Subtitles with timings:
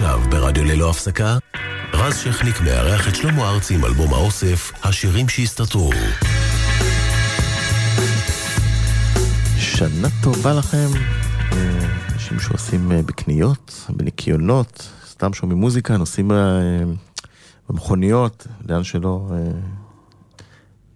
[0.00, 1.38] עכשיו ברדיו ללא הפסקה,
[1.92, 5.90] רז שכניק מארח את שלמה ארצי עם אלבום האוסף, השירים שהסתתרו.
[9.56, 10.86] שנה טובה לכם,
[11.52, 16.36] אה, אנשים שעושים אה, בקניות, בניקיונות, סתם שומעים מוזיקה, נוסעים אה,
[17.68, 19.30] במכוניות, לאן שלא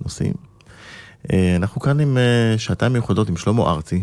[0.01, 0.35] נוסעים.
[1.57, 2.19] אנחנו כאן עם
[2.57, 4.03] שעתיים מיוחדות עם שלמה ארצי,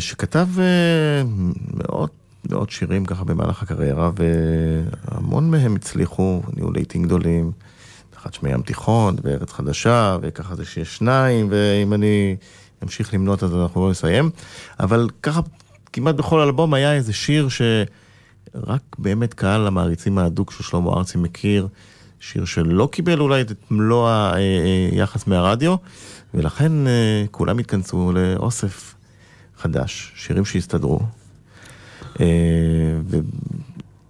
[0.00, 0.46] שכתב
[1.74, 7.52] מאות, מאות שירים ככה במהלך הקריירה, והמון מהם הצליחו, נהיו לעיתים גדולים.
[8.10, 12.36] תחת שמי ים תיכון, וארץ חדשה, וככה זה שיש שניים, ואם אני
[12.82, 14.30] אמשיך למנות אז אנחנו לא נסיים.
[14.80, 15.40] אבל ככה,
[15.92, 21.68] כמעט בכל אלבום היה איזה שיר שרק באמת קהל המעריצים ההדוק של שלמה ארצי מכיר,
[22.20, 24.08] שיר שלא קיבל אולי את מלוא
[24.92, 25.74] היחס מהרדיו,
[26.34, 28.94] ולכן אה, כולם התכנסו לאוסף
[29.56, 31.00] חדש, שירים שהסתדרו.
[32.20, 32.26] אה,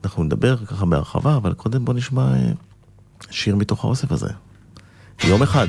[0.02, 2.52] ואנחנו נדבר ככה בהרחבה, אבל קודם בוא נשמע אה,
[3.30, 4.28] שיר מתוך האוסף הזה.
[5.24, 5.66] יום אחד,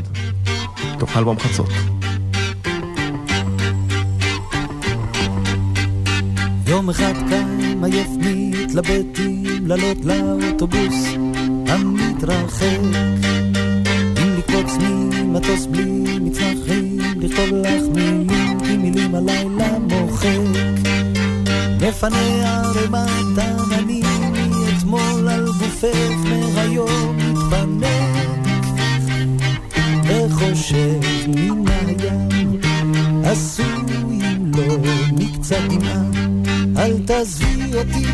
[1.00, 1.70] תוך אלבום חצות.
[6.68, 11.06] יום אחד קם עייף מתלבט אם לעלות לאוטובוס
[11.68, 12.80] המתרחק
[14.22, 21.03] אם לקפוץ ממטוס בלי מצנחים לכתוב לך מילים כי מילים הלילה מוחק
[21.88, 26.18] מפנה ערימת עננים מאתמול על גופך
[26.56, 28.48] מהיום מתפנק
[30.04, 32.60] וחושב מן הים
[33.24, 33.66] עשוי
[34.58, 34.78] לא
[35.12, 36.04] מקצת דמעה
[36.78, 38.06] אל תעזבי אותי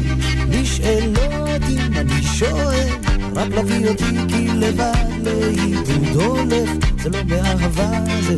[0.49, 2.89] לשאלות אם אני שואל.
[3.35, 6.69] רק להביא אותי כי לבד לעידוד הולך.
[7.03, 7.89] זה לא מאהבה
[8.21, 8.35] זה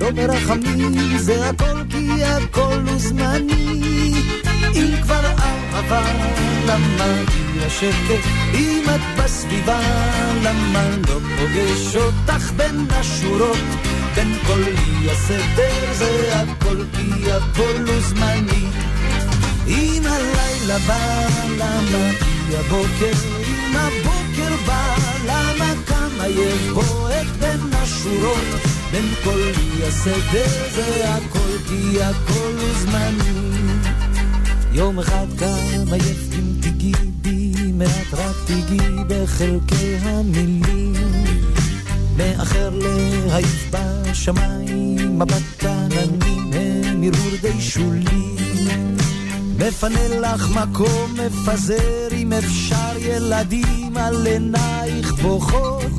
[0.00, 4.12] לא מרחמים זה הכל כי הכל הוא זמני
[4.74, 6.02] אם כבר אהבה
[6.66, 9.80] למה היא השקט אם את בסביבה
[10.42, 13.58] למה לא פוגש אותך בין השורות
[14.14, 18.68] בין כל אי הסדר זה הכל כי הכל הוא זמני
[19.68, 21.26] אם הלילה בא,
[21.56, 23.12] למה כי הבוקר?
[23.48, 24.94] אם הבוקר בא,
[25.26, 28.44] למה קם עייף בועט בין השורות?
[28.90, 33.67] בין כל אי הסדר זה הכל, כי הכל הוא זמני.
[34.78, 40.92] יום אחד קם עייף אם תיגעי בי, מעט רק תיגעי בחלקי המילים.
[42.16, 48.36] מאחר להעיף בשמיים, מבט עננים הם הרהור די שולי.
[49.58, 55.92] מפנה לך מקום, מפזר אם אפשר ילדים על עינייך בוכות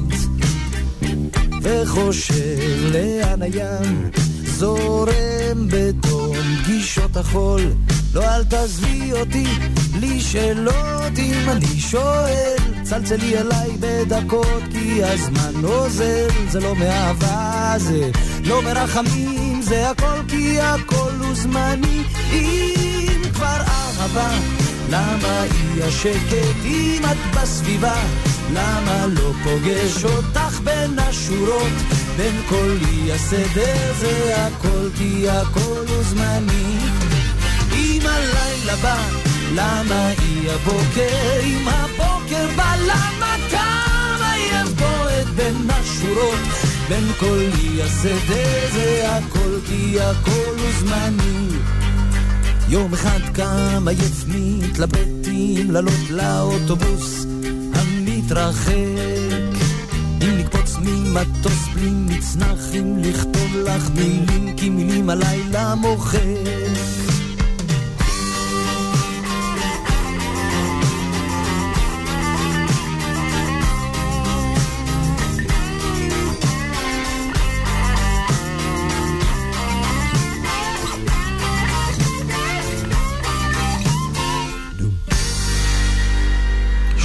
[1.62, 4.09] וחושב לאן הים
[4.44, 7.62] זורם בדום פגישות החול
[8.14, 9.46] לא אל תעזבי אותי
[9.92, 18.09] בלי שאלות אם אני שואל צלצלי אליי בדקות כי הזמן אוזל זה לא מאהבה זה
[18.44, 22.03] לא מרחמים זה הכל כי הכל הוא זמני
[23.40, 24.30] כבר אהבה?
[24.90, 28.02] למה אי השקט אם את בסביבה?
[28.53, 31.74] למה לא פוגש אותך בין השורות?
[32.18, 37.09] בין כל אי הסדר זה הכל כי הכל הוא זמני.
[38.19, 38.97] הלילה בא,
[39.53, 41.40] למה אי הבוקר?
[41.44, 46.40] אם הבוקר בא, למה כמה יבוא את בין השורות?
[46.90, 51.47] בין כל אי הסדר זה הכל כי הכל הוא זמני.
[52.69, 57.25] יום אחד קם עייף מתלבט אם לעלות לאוטובוס
[57.74, 58.74] המתרחק
[60.22, 66.19] אם לקפוץ ממטוס בלי מצנחים לכתוב לך מילים כי מילים הלילה מוחק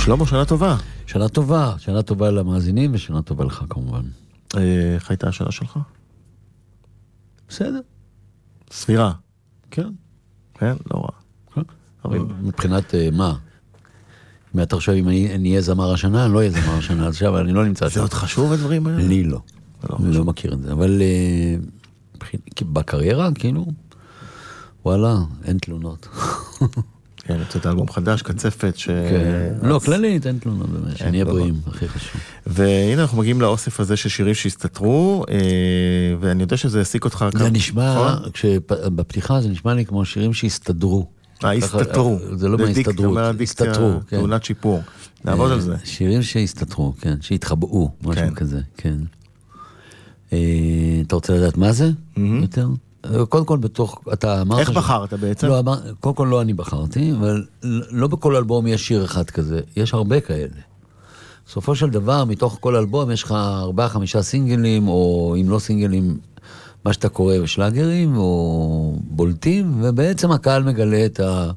[0.05, 0.77] שלמה, שנה טובה.
[1.07, 4.03] שנה טובה, שנה טובה למאזינים ושנה טובה לך כמובן.
[4.57, 5.79] אה, איך הייתה השנה שלך?
[7.49, 7.81] בסדר.
[8.71, 9.13] סבירה.
[9.71, 9.89] כן.
[10.55, 10.75] כן?
[10.95, 11.09] לא רע.
[11.55, 12.19] כן.
[12.43, 13.35] מבחינת אה, מה?
[14.55, 17.53] אם אתה חושב אם אני אהיה זמר השנה, אני לא אהיה זמר השנה, עכשיו אני
[17.53, 17.95] לא נמצא שם.
[17.95, 19.03] זה עוד חשוב הדברים האלה?
[19.03, 19.41] לי לא.
[19.91, 21.57] לא אני לא מכיר את זה, אבל אה,
[22.73, 23.67] בקריירה, כאילו,
[24.85, 26.09] וואלה, אין תלונות.
[27.25, 28.87] כן, יוצאת אלבום חדש, קצפת, ש...
[28.87, 29.55] כן.
[29.63, 32.21] לא, כללית, אין תלונות באמת, שנהיה בריאים, הכי חשוב.
[32.47, 35.37] והנה אנחנו מגיעים לאוסף הזה של שירים שהסתתרו, אה,
[36.21, 38.31] ואני יודע שזה העסיק אותך זה נשמע, נכון?
[38.97, 41.07] בפתיחה זה נשמע לי כמו שירים שהסתדרו.
[41.45, 42.19] אה, הסתתרו.
[42.25, 44.17] ככה, זה לא מההסתדרות, הסתתרו, כן.
[44.17, 44.83] תאונת שיפור.
[45.25, 45.77] נעבוד על אה, זה.
[45.85, 48.35] שירים שהסתתרו, כן, שהתחבאו, משהו כן.
[48.35, 48.97] כזה, כן.
[50.33, 50.39] אה,
[51.07, 52.69] אתה רוצה לדעת מה זה יותר?
[53.29, 54.59] קודם כל בתוך, אתה אמרת...
[54.59, 55.47] איך ש- בחרת בעצם?
[55.47, 57.45] לא, אמר, קודם כל לא אני בחרתי, אבל
[57.91, 60.61] לא בכל אלבום יש שיר אחד כזה, יש הרבה כאלה.
[61.47, 66.19] בסופו של דבר, מתוך כל אלבום יש לך ארבעה, חמישה סינגלים, או אם לא סינגלים,
[66.85, 71.51] מה שאתה קורא שלאגרים, או בולטים, ובעצם הקהל מגלה את, ה,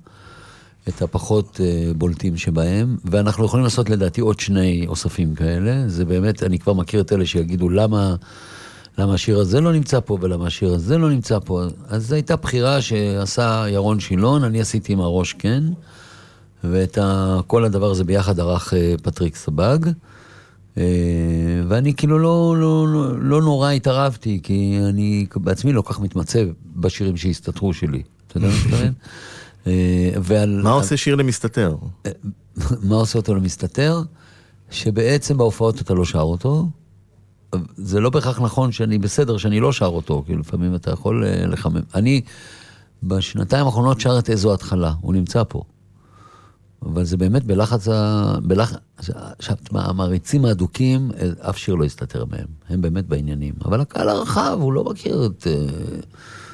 [0.88, 5.84] את הפחות אה, בולטים שבהם, ואנחנו יכולים לעשות לדעתי עוד שני אוספים כאלה.
[5.88, 8.16] זה באמת, אני כבר מכיר את אלה שיגידו למה...
[8.98, 11.64] למה השיר הזה לא נמצא פה ולמה השיר הזה לא נמצא פה.
[11.88, 15.64] אז זו הייתה בחירה שעשה ירון שילון, אני עשיתי עם הראש כן,
[16.64, 19.78] ואת ה, כל הדבר הזה ביחד ערך אה, פטריק סבג.
[20.78, 20.84] אה,
[21.68, 26.44] ואני כאילו לא, לא, לא, לא נורא התערבתי, כי אני בעצמי לא כך מתמצא
[26.76, 28.02] בשירים שהסתתרו שלי.
[28.28, 28.94] אתה יודע מה אני מתכוון?
[29.68, 31.76] אה, ועל- מה עושה שיר למסתתר?
[32.84, 34.02] מה עושה אותו למסתתר?
[34.72, 36.66] שבעצם בהופעות אתה לא שר אותו.
[37.78, 41.46] זה לא בהכרח נכון שאני בסדר שאני לא שר אותו, כי לפעמים אתה יכול אה,
[41.48, 41.82] לחמם.
[41.96, 42.22] אני
[43.04, 45.62] בשנתיים האחרונות שר את איזו התחלה, הוא נמצא פה.
[46.86, 48.36] אבל זה באמת בלחץ ה...
[48.44, 48.78] בלחץ...
[49.38, 52.48] עכשיו, תשמע, המעריצים האדוקים, אה, אף שיר לא יסתתר מהם.
[52.70, 53.54] הם באמת בעניינים.
[53.66, 55.54] אבל הקהל הרחב, הוא לא מכיר את אה,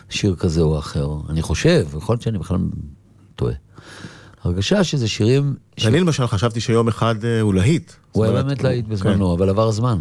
[0.09, 1.09] שיר כזה או אחר.
[1.29, 2.57] אני חושב, יכול להיות שאני בכלל
[3.35, 3.53] טועה.
[4.43, 5.55] הרגשה שזה שירים...
[5.77, 7.91] ש- אני למשל חשבתי שיום אחד הוא להיט.
[8.11, 9.99] הוא היה באמת להיט בזמנו, אבל עבר זמן.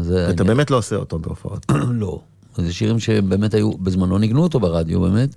[0.00, 0.46] אתה העניין.
[0.46, 1.66] באמת לא עושה אותו בהופעות.
[2.02, 2.20] לא.
[2.56, 5.34] זה שירים שבאמת היו, בזמנו ניגנו אותו ברדיו באמת.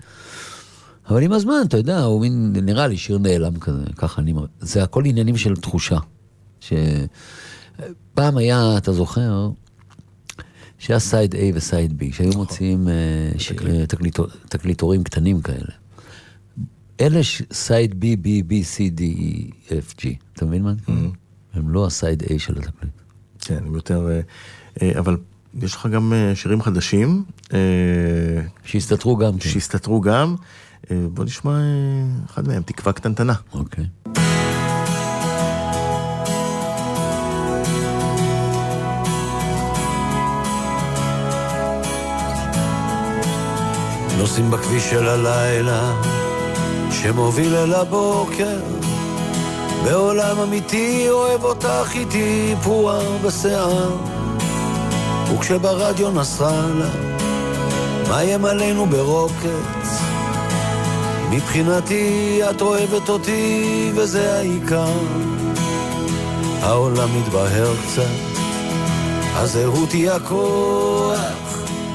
[1.10, 4.34] אבל עם הזמן, אתה יודע, הוא מין, נראה לי שיר נעלם כזה, ככה אני...
[4.60, 5.98] זה הכל עניינים של תחושה.
[6.60, 6.74] ש...
[8.14, 9.50] פעם היה, אתה זוכר,
[10.80, 12.94] שהיה סייד A וסייד B, שהיו מוציאים אה,
[13.40, 13.52] ש...
[13.52, 15.72] אה, תקליטו- תקליטורים קטנים כאלה.
[17.02, 20.06] אלה ש- side B, B, B, C, D, E, F, G.
[20.34, 21.12] אתה מבין מה אני מתכוון?
[21.54, 22.94] הם לא ה side A של התקליט.
[23.48, 24.10] כן, הם יותר...
[24.10, 24.20] אה,
[24.82, 25.18] אה, אבל
[25.62, 27.24] יש לך גם אה, שירים חדשים,
[28.66, 29.50] שהסתתרו גם כן.
[29.50, 30.36] שהסתתרו גם.
[30.92, 31.60] בוא נשמע
[32.30, 33.34] אחד מהם, תקווה קטנטנה.
[33.54, 33.86] אוקיי.
[44.18, 46.02] נוסעים בכביש של הלילה
[46.92, 48.60] שמוביל אל הבוקר
[49.84, 53.96] בעולם אמיתי אוהב אותך איתי פרוער בשיער.
[55.34, 56.90] וכשברדיו נסראללה
[58.10, 59.88] מאיים עלינו ברוקט
[61.30, 65.00] מבחינתי את אוהבת אותי וזה העיקר.
[66.62, 68.38] העולם מתבהר קצת
[69.36, 71.20] הזהות היא הכוח.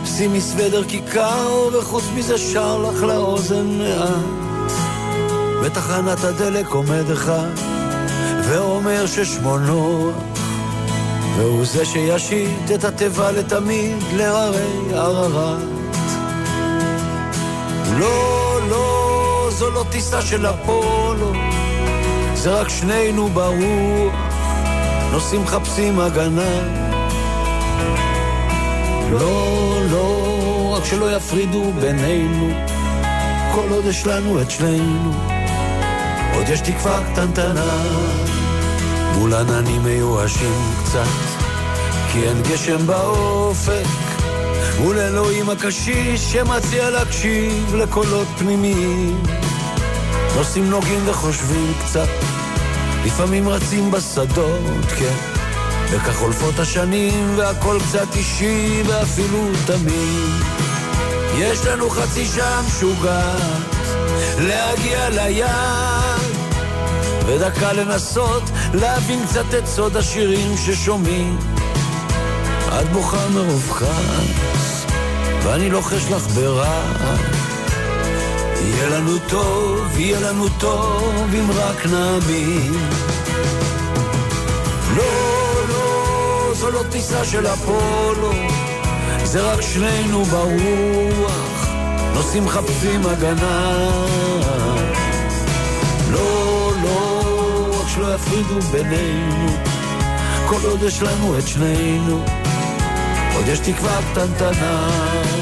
[0.05, 4.73] שימי סוודר כיכר, וחוץ מזה שר לך לאוזן מעט.
[5.65, 7.72] בתחנת הדלק עומד אחד,
[8.45, 10.15] ואומר ששמו נוח,
[11.37, 15.63] והוא זה שישית את התיבה לתמיד להרי ערערת.
[17.99, 21.33] לא, לא, זו לא טיסה של אפולו,
[22.35, 24.15] זה רק שנינו ברוח,
[25.13, 26.83] נוסעים מחפשים הגנה.
[29.11, 32.51] לא, לא, רק שלא יפרידו בינינו,
[33.55, 35.32] כל עוד יש לנו את שנינו,
[36.35, 37.83] עוד יש תקווה קטנטנה.
[39.15, 41.43] מול עננים מיואשים קצת,
[42.13, 43.87] כי אין גשם באופק,
[44.81, 49.23] מול אלוהים הקשיש שמציע להקשיב לקולות פנימיים.
[50.37, 52.09] נוסעים נוגעים וחושבים קצת,
[53.05, 55.15] לפעמים רצים בשדות, כן.
[55.91, 60.63] וכך חולפות השנים והכל קצת אישי ואפילו תמיד.
[61.39, 63.43] יש לנו חצי שעה משוגעת
[64.39, 66.12] להגיע ליעד
[67.35, 68.43] ודקה לנסות
[68.75, 71.39] להבין קצת את סוד השירים ששומעים.
[72.69, 74.85] את בוכה מרוב כעס
[75.43, 77.21] ואני לוחש לך ברעד.
[78.65, 82.73] יהיה לנו טוב, יהיה לנו טוב אם רק נאמין.
[84.97, 85.05] לא,
[85.69, 88.33] לא, זו לא טיסה של אפולו,
[89.25, 91.69] זה רק שנינו ברוח,
[92.15, 94.82] נוסעים מחפשים הגנה.
[98.15, 99.47] יפרידו בינינו,
[100.49, 102.25] כל עוד יש לנו את שנינו,
[103.35, 105.42] עוד יש תקווה קטנטנה.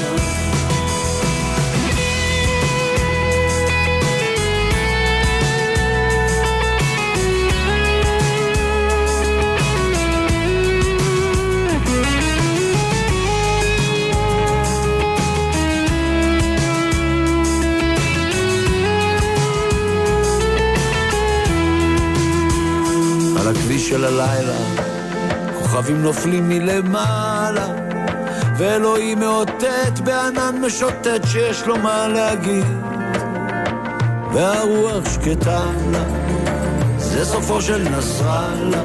[23.91, 24.53] של הלילה,
[25.59, 27.67] כוכבים נופלים מלמעלה,
[28.57, 32.65] ואלוהים מאותת בענן משוטט שיש לו מה להגיד,
[34.33, 36.03] והרוח שקטה לה,
[36.97, 38.83] זה סופו של נסראללה.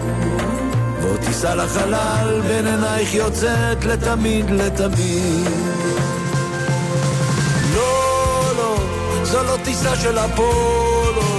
[1.02, 5.48] ועוד תיסע לחלל בין עינייך יוצאת לתמיד לתמיד.
[7.74, 8.76] לא, לא,
[9.24, 11.35] זו לא טיסה של אפולו.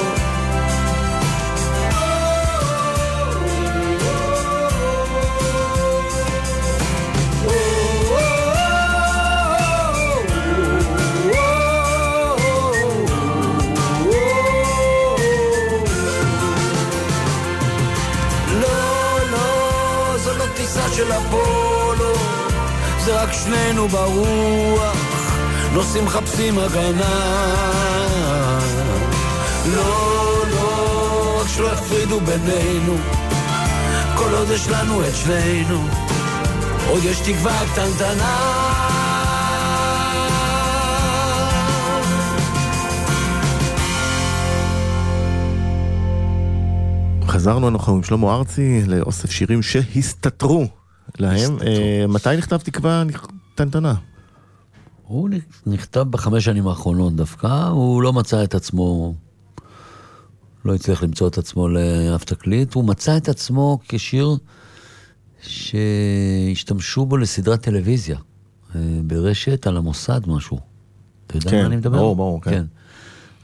[23.28, 24.98] רק שנינו ברוח,
[25.74, 27.56] נוסעים מחפשים הגנה.
[29.76, 32.94] לא, לא, רק שלא יפרידו בינינו,
[34.16, 35.88] כל עוד יש לנו את שנינו,
[36.90, 38.38] עוד יש תקווה קטנטנה.
[47.28, 50.68] חזרנו אנחנו עם שלמה ארצי לאוסף שירים שהסתתרו
[51.20, 51.58] להם.
[51.62, 53.04] אה, מתי נכתב תקווה
[53.54, 53.94] קטנטנה?
[55.08, 55.30] הוא
[55.66, 59.14] נכתב בחמש שנים האחרונות דווקא, הוא לא מצא את עצמו,
[60.66, 64.38] לא הצליח למצוא את עצמו לאף תקליט, הוא מצא את עצמו כשיר
[65.42, 68.18] שהשתמשו בו לסדרת טלוויזיה,
[68.76, 70.60] אה, ברשת על המוסד משהו.
[71.28, 71.98] אתה יודע כן, מה אני מדבר?
[71.98, 72.66] ברור, ברור, כן.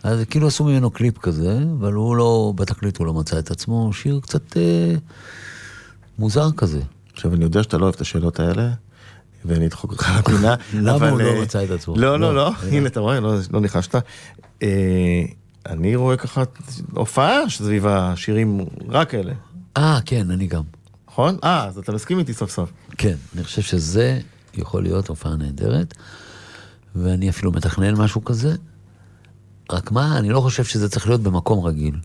[0.03, 3.93] אז כאילו עשו ממנו קליפ כזה, אבל הוא לא, בתקליט הוא לא מצא את עצמו,
[3.93, 4.95] שיר קצת אה,
[6.19, 6.81] מוזר כזה.
[7.13, 8.69] עכשיו, אני יודע שאתה לא אוהב את השאלות האלה,
[9.45, 10.55] ואני אדחוק אותך לפינה.
[10.87, 11.95] למה הוא לא אה, מצא את עצמו?
[11.97, 12.51] לא, לא, לא, לא.
[12.71, 13.95] הנה, אתה רואה, לא לא ניחשת.
[14.63, 15.23] אה,
[15.65, 16.43] אני רואה ככה
[16.93, 19.33] הופעה סביב השירים רק אלה,
[19.77, 20.63] אה, כן, אני גם.
[21.07, 21.37] נכון?
[21.43, 22.71] אה, אז אתה מסכים איתי סוף סוף.
[22.97, 24.19] כן, אני חושב שזה
[24.53, 25.93] יכול להיות הופעה נהדרת,
[26.95, 28.55] ואני אפילו מתכנן משהו כזה.
[29.71, 31.95] רק מה, אני לא חושב שזה צריך להיות במקום רגיל.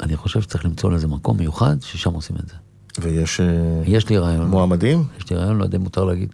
[0.00, 2.54] אני חושב שצריך למצוא לזה מקום מיוחד, ששם עושים את זה.
[3.00, 3.46] ויש אה,
[3.84, 4.50] יש לי רעיון.
[4.50, 5.04] מועמדים?
[5.18, 6.28] יש לי רעיון, לא יודע אם מותר להגיד.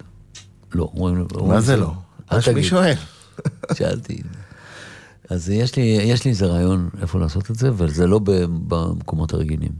[0.72, 1.26] לא, אומרים...
[1.46, 1.80] מה זה שלא.
[1.80, 1.92] לא?
[2.32, 2.64] אל מה תגיד.
[2.64, 2.94] שואל.
[3.76, 4.22] שאלתי.
[5.30, 8.20] אז יש לי, יש לי איזה רעיון איפה לעשות את זה, אבל זה לא
[8.68, 9.72] במקומות הרגילים.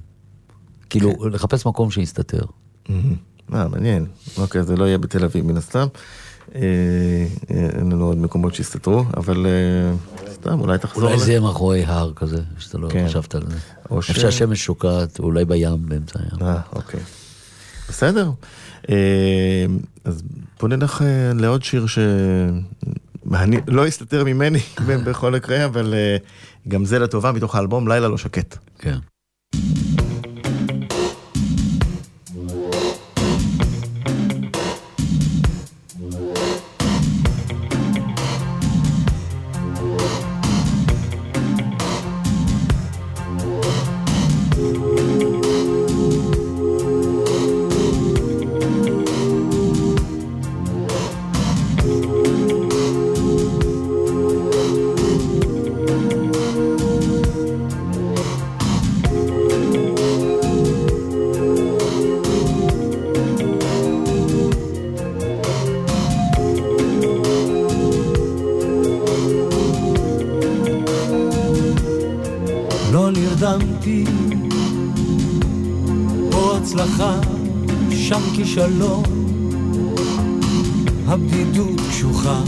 [0.91, 1.29] כאילו, כן.
[1.29, 2.45] לחפש מקום שיסתתר.
[2.91, 4.07] אה, מעניין.
[4.39, 5.87] אוקיי, זה לא יהיה בתל אביב מן הסתם.
[6.55, 6.61] אה,
[7.51, 11.09] אה, אין לנו עוד מקומות שהסתתרו, אבל אה, סתם, אולי תחזור.
[11.09, 13.05] אולי זה יהיה מאחורי הר כזה, שאתה לא כן.
[13.09, 13.57] חשבת על זה.
[13.91, 16.49] איפה שהשמש שוקעת, אולי בים, באמצע הים.
[16.49, 17.01] אה, אוקיי.
[17.89, 18.31] בסדר.
[20.05, 20.23] אז
[20.61, 21.99] בוא נלך לעוד שיר ש...
[23.35, 24.59] אני לא יסתתר ממני
[25.07, 25.95] בכל מקרה, אבל
[26.69, 28.57] גם זה לטובה מתוך האלבום לילה לא שקט.
[28.79, 28.99] כן.
[73.45, 74.05] נרדמתי,
[76.31, 77.21] פה הצלחה,
[77.91, 79.03] שם כישלון,
[81.07, 82.43] הבדידות קשוחה,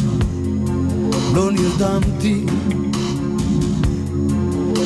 [1.34, 2.44] לא נרדמתי,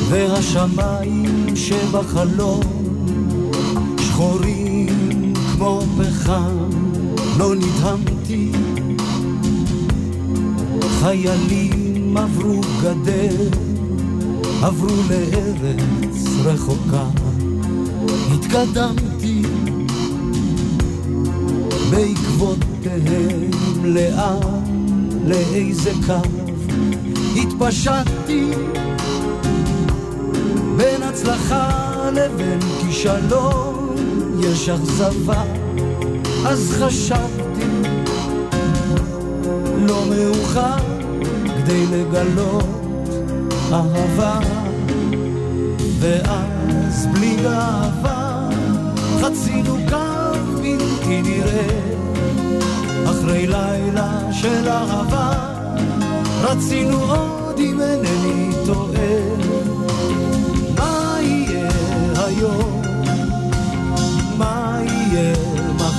[0.09, 2.61] והשמיים שבחלום,
[3.99, 6.69] שחורים כמו פחם,
[7.37, 8.51] לא נדהמתי,
[10.99, 13.70] חיילים עברו גדר,
[14.63, 17.03] עברו לארץ רחוקה,
[18.33, 19.41] התקדמתי
[21.89, 23.51] בעקבותיהם
[23.83, 24.39] לאן,
[25.25, 26.29] לאיזה קו,
[27.35, 28.51] התפשטתי
[30.77, 33.95] בין הצלחה לבין כישלון,
[34.39, 35.43] יש אכזבה,
[36.45, 37.65] אז חשבתי,
[39.87, 40.77] לא מאוחר
[41.45, 42.80] כדי לגלות
[43.73, 44.39] אהבה,
[45.99, 48.49] ואז בלי גאווה
[49.21, 51.79] חצינו קו בלתי נראה,
[53.05, 55.31] אחרי לילה של אהבה
[56.41, 58.91] רצינו עוד אם אינני טועה.
[60.77, 61.69] מה יהיה
[62.15, 62.81] היום?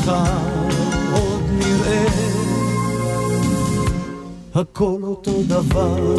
[0.03, 0.25] מחר
[1.13, 2.07] עוד נראה
[4.55, 6.17] הכל אותו דבר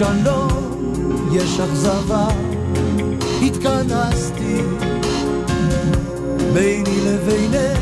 [0.00, 2.28] לבין כישלון יש אכזבה.
[3.42, 4.56] התכנסתי,
[6.54, 7.78] ביני לבינך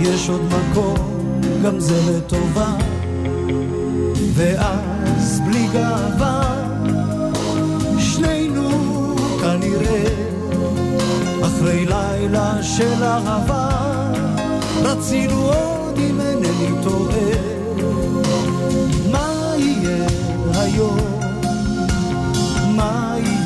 [0.00, 2.76] יש עוד מקום, גם זה לטובה.
[4.34, 6.66] ואז בלי גאווה
[7.98, 8.70] שנינו
[9.40, 10.04] כנראה
[11.42, 13.68] אחרי לילה של אהבה
[14.82, 17.36] רצינו עוד אם אינני טועה
[19.10, 20.06] מה יהיה
[20.54, 21.25] היום?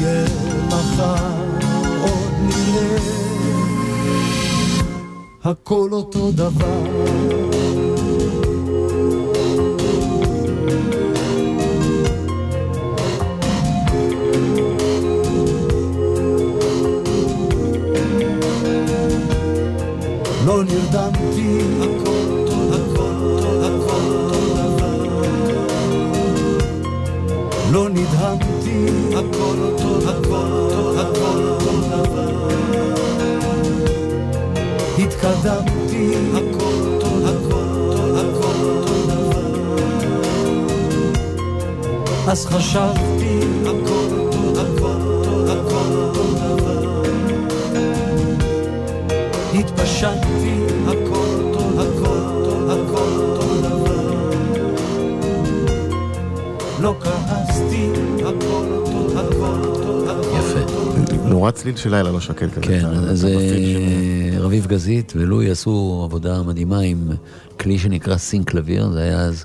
[0.00, 0.24] מה יהיה
[0.68, 1.34] מחר?
[2.02, 2.98] עוד נראה
[5.44, 6.82] הכל אותו דבר
[20.46, 21.29] לא נרדמתי,
[29.12, 32.48] הכל אותו, הכל הכל אותו דבר.
[34.98, 39.50] התקדמתי, הכל אותו, הכל הכל אותו דבר.
[42.28, 47.02] אז חשבתי, הכל אותו, הכל הכל אותו דבר.
[49.54, 50.54] התפשטתי,
[50.86, 54.30] הכל אותו, הכל אותו, הכל אותו דבר.
[56.80, 57.90] לא כעסתי,
[61.40, 62.60] נורא צליל של לילה לא שקט כזה.
[62.60, 67.10] כן, אז אה, רביב גזית ולואי עשו עבודה מדהימה עם
[67.60, 69.44] כלי שנקרא Synclavier, זה היה אז,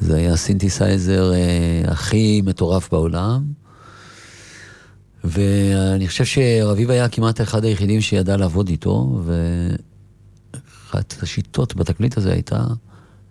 [0.00, 3.42] זה היה הסינתסייזר אה, הכי מטורף בעולם.
[5.24, 9.22] ואני חושב שרביב היה כמעט אחד היחידים שידע לעבוד איתו,
[10.54, 12.64] ואחת השיטות בתקליט הזה הייתה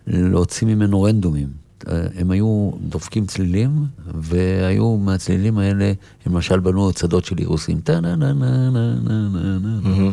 [0.06, 1.61] להוציא ממנו רנדומים.
[1.88, 3.70] אה, הם היו דופקים צלילים,
[4.14, 5.92] והיו מהצלילים האלה,
[6.26, 7.80] הם למשל בנו את שדות של אירוסים.
[7.80, 10.10] טה-נה-נה-נה-נה-נה-נה.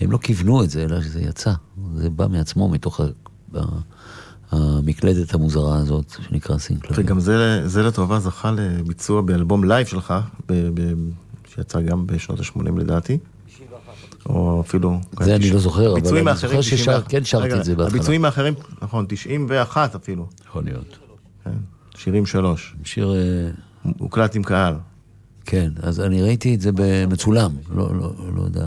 [0.00, 1.52] הם לא כיוונו את זה, אלא שזה יצא.
[1.96, 3.00] זה בא מעצמו מתוך
[4.50, 6.96] המקלדת המוזרה הזאת, שנקרא Synclavier.
[7.00, 10.14] וגם זה, זה לטובה זכה לביצוע באלבום live שלך,
[10.48, 10.92] ב, ב,
[11.54, 13.18] שיצא גם בשנות ה-80 לדעתי.
[14.26, 14.98] או אפילו...
[15.20, 17.04] זה אני לא זוכר, אבל אני זוכר ששר- 91.
[17.08, 17.96] כן שרתי את זה בהתחלה.
[17.96, 20.26] הביצועים האחרים, נכון, 91 אפילו.
[20.48, 20.98] יכול להיות.
[21.44, 21.50] כן,
[21.96, 22.74] שירים שלוש.
[22.84, 23.14] שיר...
[23.14, 23.50] אה,
[23.98, 24.74] הוקלט עם קהל.
[25.44, 28.66] כן, אז אני ראיתי את זה במצולם, לא, לא, לא יודע,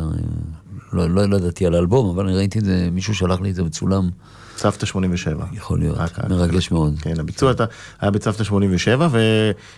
[0.93, 3.55] לא, לא, לא ידעתי על האלבום, אבל אני ראיתי את זה, מישהו שלח לי את
[3.55, 4.09] זה מצולם,
[4.55, 5.45] צוותא 87.
[5.53, 6.19] יכול להיות, רק.
[6.29, 6.95] מרגש מאוד.
[7.01, 7.65] כן, הביצוע אתה-
[8.01, 9.07] היה בצוותא 87,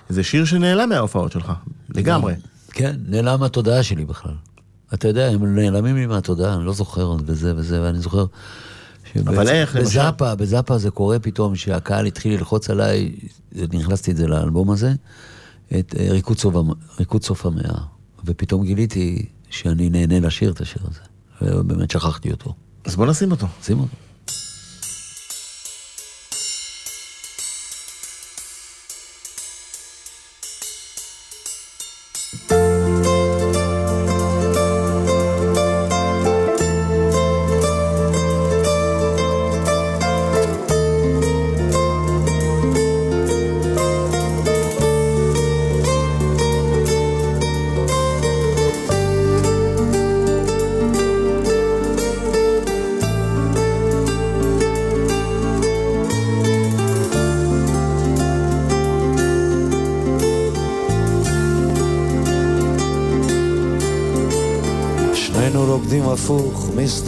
[0.10, 1.52] וזה שיר שנעלם מההופעות שלך,
[1.96, 2.34] לגמרי.
[2.72, 4.34] כן, נעלם מהתודעה שלי בכלל.
[4.94, 8.26] אתה יודע, הם נעלמים לי מהתודעה, אני לא זוכר וזה וזה, ואני זוכר...
[9.28, 9.89] אבל איך, למשל?
[9.89, 13.12] בזאפה, בזאפה זה קורה פתאום, שהקהל התחיל ללחוץ עליי,
[13.74, 14.93] נכנסתי את זה לאלבום הזה,
[15.80, 16.08] את אה,
[17.00, 17.80] ריקוד סוף המאה,
[18.26, 21.02] ופתאום גיליתי שאני נהנה לשיר את השיר הזה,
[21.41, 22.54] ובאמת שכחתי אותו.
[22.86, 23.48] אז בוא נשים אותו.
[23.63, 23.95] שים אותו.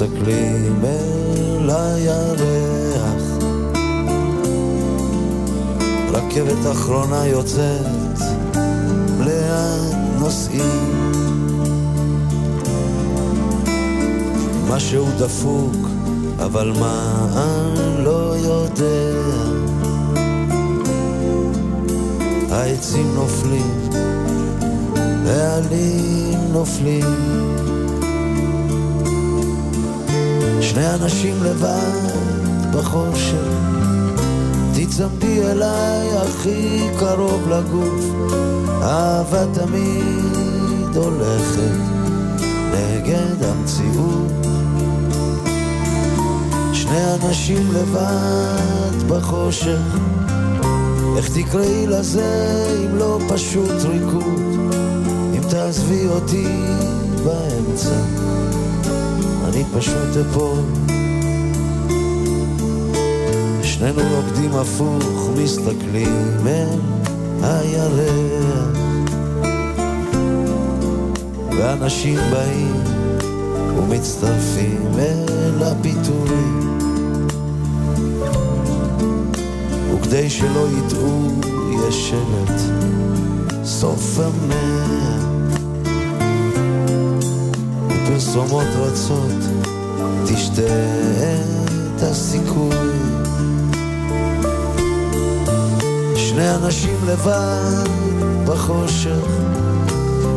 [0.02, 3.24] מסתכלים אל הירח.
[6.12, 8.20] רכבת אחרונה יוצאת,
[9.20, 11.02] לאן נוסעים?
[14.70, 15.76] משהו דפוק,
[16.40, 17.28] אבל מה
[31.52, 32.12] לבד
[32.74, 33.48] בחושך,
[34.74, 38.06] תצמדי אליי הכי קרוב לגוף,
[38.84, 41.78] אהבה תמיד הולכת
[42.74, 44.32] נגד המציאות.
[46.74, 49.98] שני אנשים לבד בחושך,
[51.18, 54.42] איך תקראי לזה אם לא פשוט ריקוד,
[55.34, 56.48] אם תעזבי אותי
[57.24, 57.96] באמצע,
[59.48, 60.91] אני פשוט אפול.
[63.82, 66.80] שנינו רוקדים הפוך, מסתכלים אל
[67.44, 68.78] הירח,
[71.58, 72.84] ואנשים באים
[73.78, 76.30] ומצטרפים אל הפיתוי.
[79.94, 81.28] וכדי שלא יטעו,
[81.88, 82.62] יש שלט,
[83.64, 85.18] סוף המאה.
[87.88, 89.42] ופרסומות רצות,
[90.26, 90.62] תשתה
[91.96, 93.11] את הסיכוי.
[96.32, 97.88] שני אנשים לבד
[98.46, 99.28] בחושך,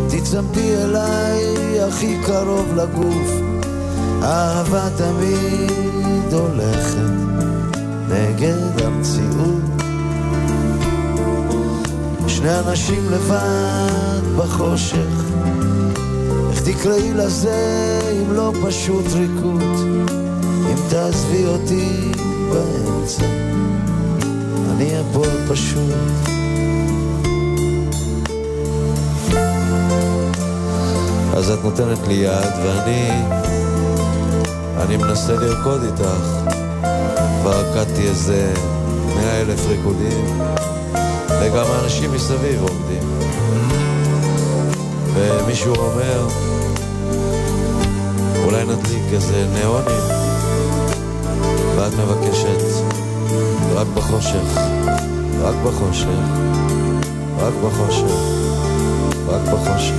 [0.08, 3.30] תצמדי אליי הכי קרוב לגוף,
[4.22, 7.12] אהבה תמיד הולכת
[8.08, 9.62] נגד המציאות.
[12.26, 15.24] שני אנשים לבד בחושך,
[16.50, 19.62] איך תקראי לזה אם לא פשוט ריקוד,
[20.70, 22.13] אם תעזבי אותי
[25.48, 25.94] פשוט.
[31.36, 33.10] אז את נותנת לי יד ואני,
[34.80, 36.54] אני מנסה לרקוד איתך.
[37.40, 38.52] כבר רקדתי איזה
[39.16, 40.40] מאה אלף ריקודים,
[41.40, 43.02] וגם האנשים מסביב עומדים.
[45.14, 46.28] ומישהו אומר,
[48.44, 50.02] אולי נדליק איזה ניאונים,
[51.76, 52.62] ואת מבקשת,
[53.74, 54.58] רק בחושך,
[55.44, 56.08] רק בחושך,
[57.38, 58.14] רק בחושך,
[59.26, 59.94] רק בחושך.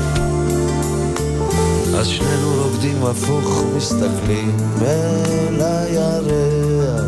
[1.97, 7.03] אז שנינו רוקדים הפוך, מסתכלים אל הירח.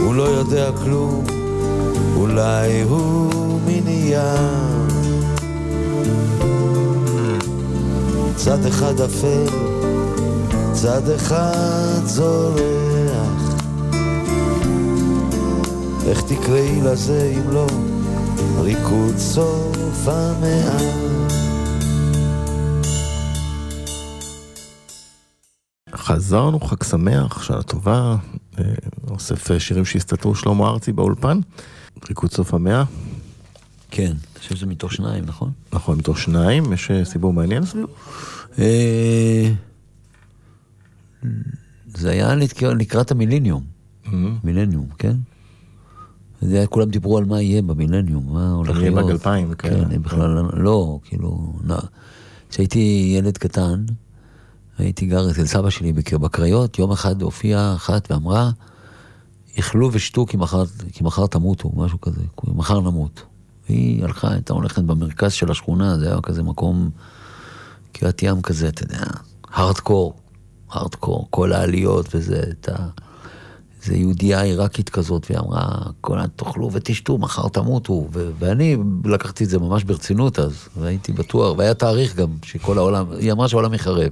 [0.00, 1.24] הוא לא יודע כלום,
[2.16, 4.22] אולי הוא מנייר.
[8.36, 9.46] צד אחד אפל,
[10.72, 12.97] צד אחד זורח.
[16.08, 17.66] איך תקראי לזה אם לא
[18.62, 20.78] ריקוד סוף המאה?
[25.94, 28.16] חזרנו, חג שמח, שנה טובה,
[28.58, 28.64] אה,
[29.10, 31.40] אוסף שירים שהסתתרו שלמה ארצי באולפן,
[32.08, 32.84] ריקוד סוף המאה,
[33.90, 35.50] כן, אני חושב שזה מתוך שניים, נכון?
[35.72, 37.86] נכון, מתוך שניים, יש אה, סיפור מעניין סביב?
[38.58, 39.50] אה,
[41.86, 43.62] זה היה לקראת- לקראת המילניום,
[44.44, 45.16] מילניום, כן?
[46.40, 49.10] זה היה, כולם דיברו על מה יהיה במילניום, מה הולך יהיה להיות.
[49.10, 49.74] 2000 וכאלה.
[49.76, 51.52] כן, אני בכלל לא, כאילו,
[52.50, 53.84] כשהייתי ילד קטן,
[54.78, 58.50] הייתי גר אצל סבא שלי בק- בקריות, יום אחד הופיעה אחת ואמרה,
[59.58, 63.22] אכלו ושתו כי מחר, כי מחר תמותו, משהו כזה, כי מחר נמות.
[63.68, 66.90] והיא הלכה, הייתה הולכת במרכז של השכונה, זה היה כזה מקום,
[67.92, 69.02] קריאת ים כזה, אתה יודע,
[69.50, 70.14] הארדקור,
[70.70, 72.88] הארדקור, כל העליות וזה, את ה...
[73.88, 75.68] איזה יהודייה עיראקית כזאת, והיא אמרה,
[76.00, 78.08] כל תאכלו ותשתו, מחר תמותו.
[78.12, 83.06] ו- ואני לקחתי את זה ממש ברצינות אז, והייתי בטוח, והיה תאריך גם, שכל העולם,
[83.18, 84.10] היא אמרה שהעולם יחרב.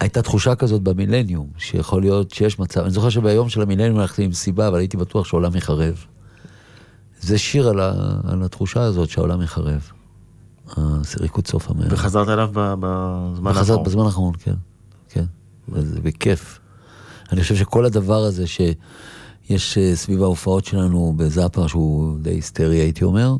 [0.00, 4.32] הייתה תחושה כזאת במילניום, שיכול להיות שיש מצב, אני זוכר שביום של המילניום הלכתי עם
[4.32, 6.04] סיבה, אבל הייתי בטוח שהעולם יחרב.
[7.20, 7.92] זה שיר על, ה,
[8.24, 9.90] על התחושה הזאת שהעולם יחרב.
[11.20, 11.86] ריקוד סוף המאה.
[11.90, 13.84] וחזרת אליו בזמן האחרון.
[13.84, 14.54] בזמן האחרון, כן.
[15.08, 15.24] כן.
[15.68, 16.60] וזה בכיף.
[17.32, 23.04] אני חושב שכל הדבר הזה שיש אה, סביב ההופעות שלנו בזאפה, שהוא די היסטרי, הייתי
[23.04, 23.36] אומר,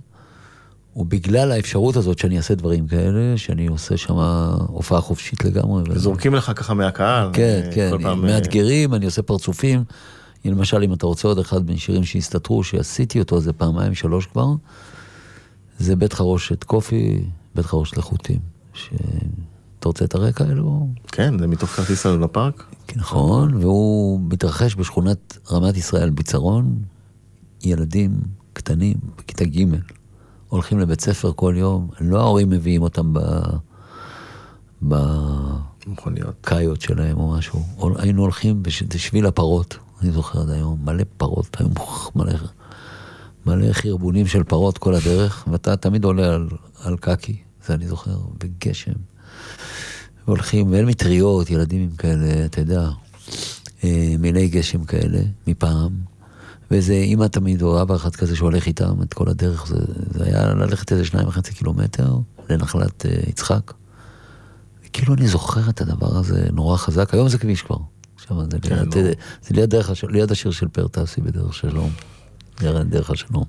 [0.93, 4.15] הוא בגלל האפשרות הזאת שאני אעשה דברים כאלה, שאני עושה שם
[4.67, 5.83] הופעה חופשית לגמרי.
[5.91, 7.31] וזורקים לך ככה מהקהל.
[7.33, 9.85] כן, אה, כן, פעם, אה, מאתגרים, אני עושה פרצופים.
[10.45, 14.47] למשל, אם אתה רוצה עוד אחד משירים שהסתתרו, שעשיתי אותו איזה פעמיים, שלוש כבר,
[15.79, 17.21] זה בית חרושת קופי
[17.55, 18.39] בית חרוש לחוטים.
[18.75, 18.89] ש...
[19.79, 20.89] אתה רוצה את הרקע האלו?
[21.13, 22.65] כן, זה מתוך כרטיס הלול לפארק.
[22.97, 26.83] נכון, והוא מתרחש בשכונת רמת ישראל ביצרון.
[27.63, 28.21] ילדים
[28.53, 29.65] קטנים, בכיתה ג',
[30.49, 33.15] הולכים לבית ספר כל יום, לא ההורים מביאים אותם
[34.89, 34.99] ב...
[35.87, 36.35] מכוניות.
[36.43, 37.63] בקאיות שלהם או משהו.
[37.97, 41.69] היינו הולכים בשביל הפרות, אני זוכר עד היום, מלא פרות, היו
[42.15, 42.33] מלא,
[43.47, 46.49] מלא חרבונים של פרות כל הדרך, ואתה תמיד עולה על,
[46.83, 47.37] על קקי,
[47.67, 48.93] זה אני זוכר, בגשם.
[50.29, 52.89] והולכים, ואין מטריות, ילדים עם כאלה, אתה יודע,
[53.85, 55.91] אה, מילי גשם כאלה, מפעם.
[56.71, 59.79] ואיזה אימא תמיד, או אבא אחד כזה שהולך איתם את כל הדרך, זה,
[60.11, 62.17] זה היה ללכת איזה שניים וחצי קילומטר
[62.51, 63.73] לנחלת uh, יצחק.
[64.93, 67.77] כאילו אני זוכר את הדבר הזה נורא חזק, היום זה כביש כבר.
[68.17, 69.03] עכשיו זה, כן, ליד, לא.
[69.43, 71.91] זה ליד, דרך, ליד השיר של פרטסי בדרך שלום.
[72.89, 73.45] דרך השלום.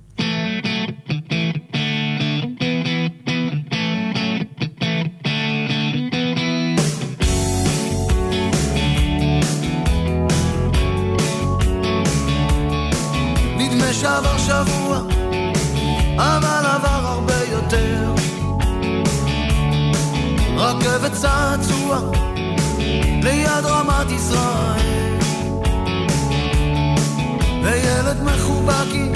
[28.70, 29.10] מחובקי,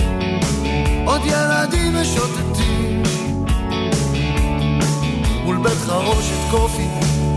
[1.05, 3.03] עוד ילדים משוטטים.
[5.43, 6.87] מול בית חרושת קופי,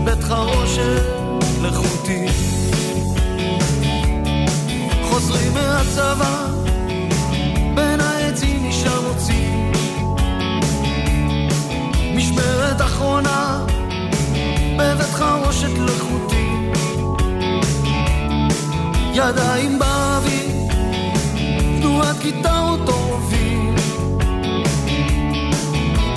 [0.05, 1.03] בית חרושת
[1.61, 2.25] לחוטי.
[5.03, 6.47] חוזרים מהצבא
[7.75, 9.49] בין העצים משם הוציא
[12.15, 13.65] משמרת אחרונה
[14.77, 16.47] בבית חרושת לחוטי
[19.13, 20.56] ידיים באוויר
[21.81, 23.75] תנועת גיטרות אורבים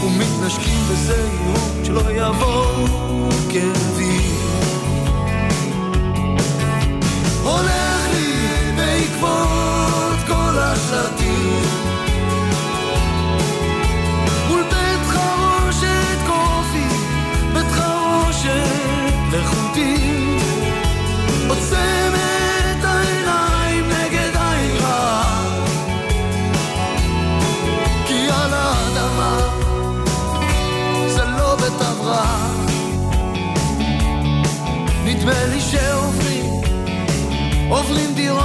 [0.05, 4.20] ומתנשקים בזהירות שלא יבואו כאבים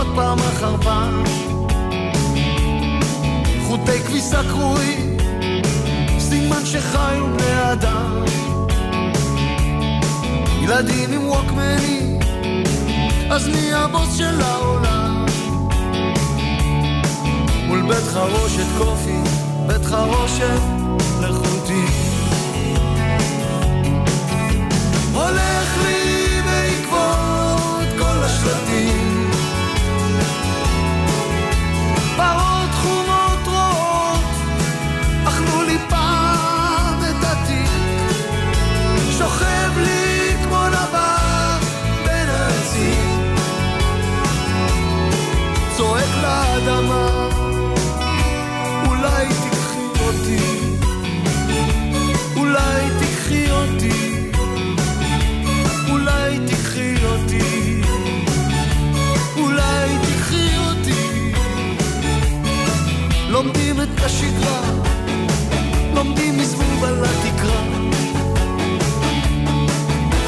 [0.05, 1.23] דירות פעם אחר פעם.
[3.67, 5.17] חוטי כביסה קרועים,
[6.19, 8.23] סימן שחיו בני אדם.
[10.61, 12.19] ילדים עם ווקמנים,
[13.31, 15.25] אז מי הבוס של העולם?
[17.67, 19.19] מול בית חרושת קופי,
[19.67, 20.61] בית חרושת
[21.21, 21.85] לחוטי.
[25.13, 26.05] הולך לי
[28.25, 29.04] השלטים.
[63.93, 64.61] את השגרה,
[65.95, 67.61] לומדים מזבוב על התקרה.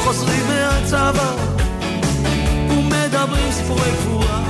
[0.04, 1.32] חוזרים מהצבא
[2.70, 4.42] ומדברים סיפורי גבורה.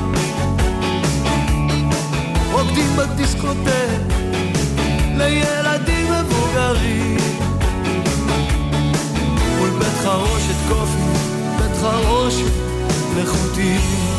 [2.51, 3.89] רוקדים בדיסקוטק
[5.17, 7.17] לילדים מבוגרים.
[9.57, 11.03] מול בית חרושת קופי,
[11.57, 12.51] בית חרושת
[13.17, 14.16] לחוטים.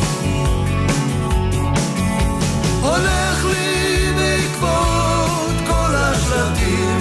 [2.88, 7.00] הולך לי בעקבות כל השלטים.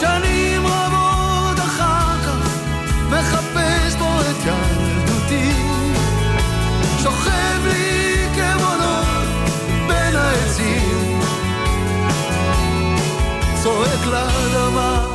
[0.00, 2.48] שנים רבות אחר כך
[3.10, 5.52] מחפש בו את ילדותי,
[7.02, 9.28] שוכב לי כמונות
[9.88, 11.20] בין העצים,
[13.62, 15.06] צועק לאדמה,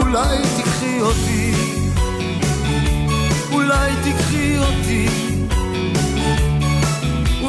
[0.00, 1.54] אולי תקחי אותי,
[3.52, 5.23] אולי תקחי אותי.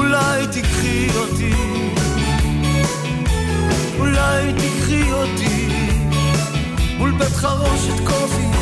[0.05, 1.53] אולי תקחי אותי,
[3.99, 5.67] אולי תקחי אותי,
[6.97, 8.54] מול בית חרושת קופי,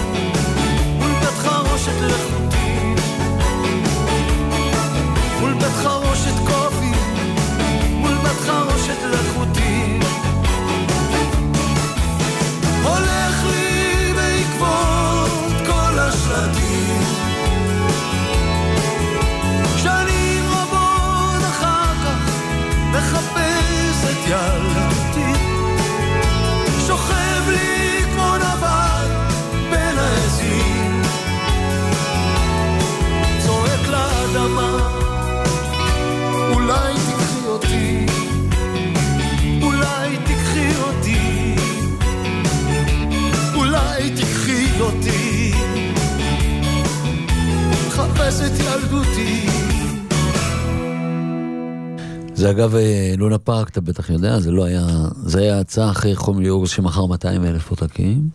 [52.54, 54.86] זה אגב אה, לונה פארק, אתה בטח יודע, זה לא היה,
[55.26, 58.30] זה היה הצעה אחרי חום ליאורס שמכר 200 אלף עותקים,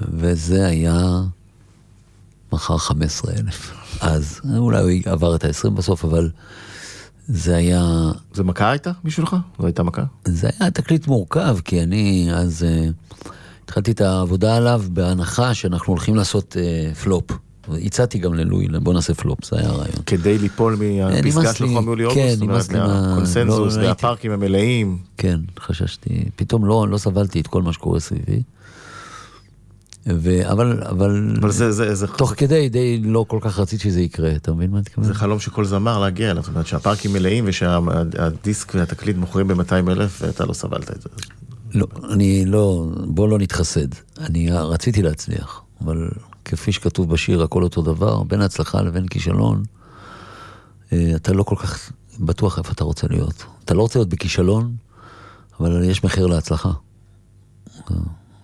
[0.00, 1.20] וזה היה
[2.52, 3.72] מכר 15 אלף.
[4.00, 6.30] אז אולי הוא עבר את ה-20 בסוף, אבל
[7.28, 9.36] זה היה, זה מכה הייתה בשבילך?
[9.58, 10.04] זו הייתה מכה?
[10.24, 12.88] זה היה תקליט מורכב, כי אני אז אה,
[13.64, 17.30] התחלתי את העבודה עליו בהנחה שאנחנו הולכים לעשות אה, פלופ.
[17.84, 19.96] הצעתי גם ללואי, בוא נעשה פלופ, זה היה הרעיון.
[20.06, 22.42] כדי ליפול מהפסגה של לי- חום יולי כן, אוגוסט?
[22.42, 23.86] אומרת, נמאס לי מה- מהקונצנזוס, לא ראיתי.
[23.88, 24.98] והפארקים המלאים.
[25.18, 28.42] כן, חששתי, פתאום לא, לא סבלתי את כל מה שקורה סביבי.
[30.06, 30.50] ו...
[30.52, 34.36] אבל, אבל, אבל זה- זה זה- תוך כדי די לא כל כך רציתי שזה יקרה,
[34.36, 35.06] אתה מבין מה אני מתכוון?
[35.06, 39.90] זה חלום של כל זמר להגיע אליו, זאת אומרת שהפארקים מלאים ושהדיסק והתקליט מוכרים ב-200
[39.90, 41.08] אלף ואתה לא סבלת את זה.
[41.74, 43.86] לא, אני לא, בוא לא נתחסד.
[44.20, 46.08] אני רציתי להצליח, אבל
[46.44, 49.62] כפי שכתוב בשיר, הכל אותו דבר, בין הצלחה לבין כישלון,
[50.92, 53.44] אה, אתה לא כל כך בטוח איפה אתה רוצה להיות.
[53.64, 54.76] אתה לא רוצה להיות בכישלון,
[55.60, 56.70] אבל יש מחיר להצלחה.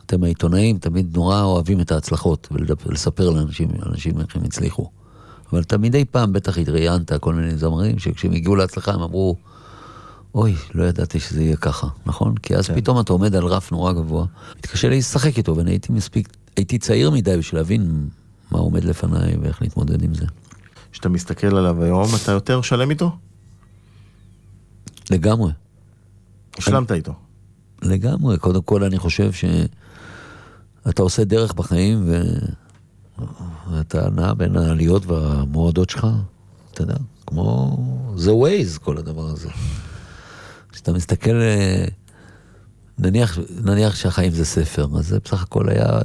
[0.06, 2.48] אתם העיתונאים תמיד נורא אוהבים את ההצלחות,
[2.86, 4.90] ולספר לאנשים לאנשים איך הם הצליחו.
[5.52, 9.36] אבל אתה מדי פעם בטח התראיינת כל מיני זמרים, שכשהם הגיעו להצלחה הם אמרו,
[10.34, 12.34] אוי, לא ידעתי שזה יהיה ככה, נכון?
[12.34, 12.74] כי אז כן.
[12.74, 14.24] פתאום אתה עומד על רף נורא גבוה,
[14.58, 16.28] מתקשה לי לשחק איתו, ואני הייתי מספיק,
[16.60, 18.08] הייתי צעיר מדי בשביל להבין
[18.50, 20.26] מה עומד לפניי ואיך להתמודד עם זה.
[20.92, 23.16] כשאתה מסתכל עליו היום, אתה יותר שלם איתו?
[25.10, 25.52] לגמרי,
[26.58, 27.14] השלמת איתו.
[27.82, 28.38] לגמרי.
[28.38, 32.22] קודם כל אני חושב שאתה עושה דרך בחיים ו...
[33.70, 36.06] ואתה נע בין העליות והמועדות שלך,
[36.72, 36.96] אתה יודע,
[37.26, 37.76] כמו
[38.16, 39.48] The Waze, כל הדבר הזה.
[40.72, 41.84] כשאתה מסתכל, אה,
[42.98, 46.00] נניח, נניח שהחיים זה ספר, אז זה בסך הכל היה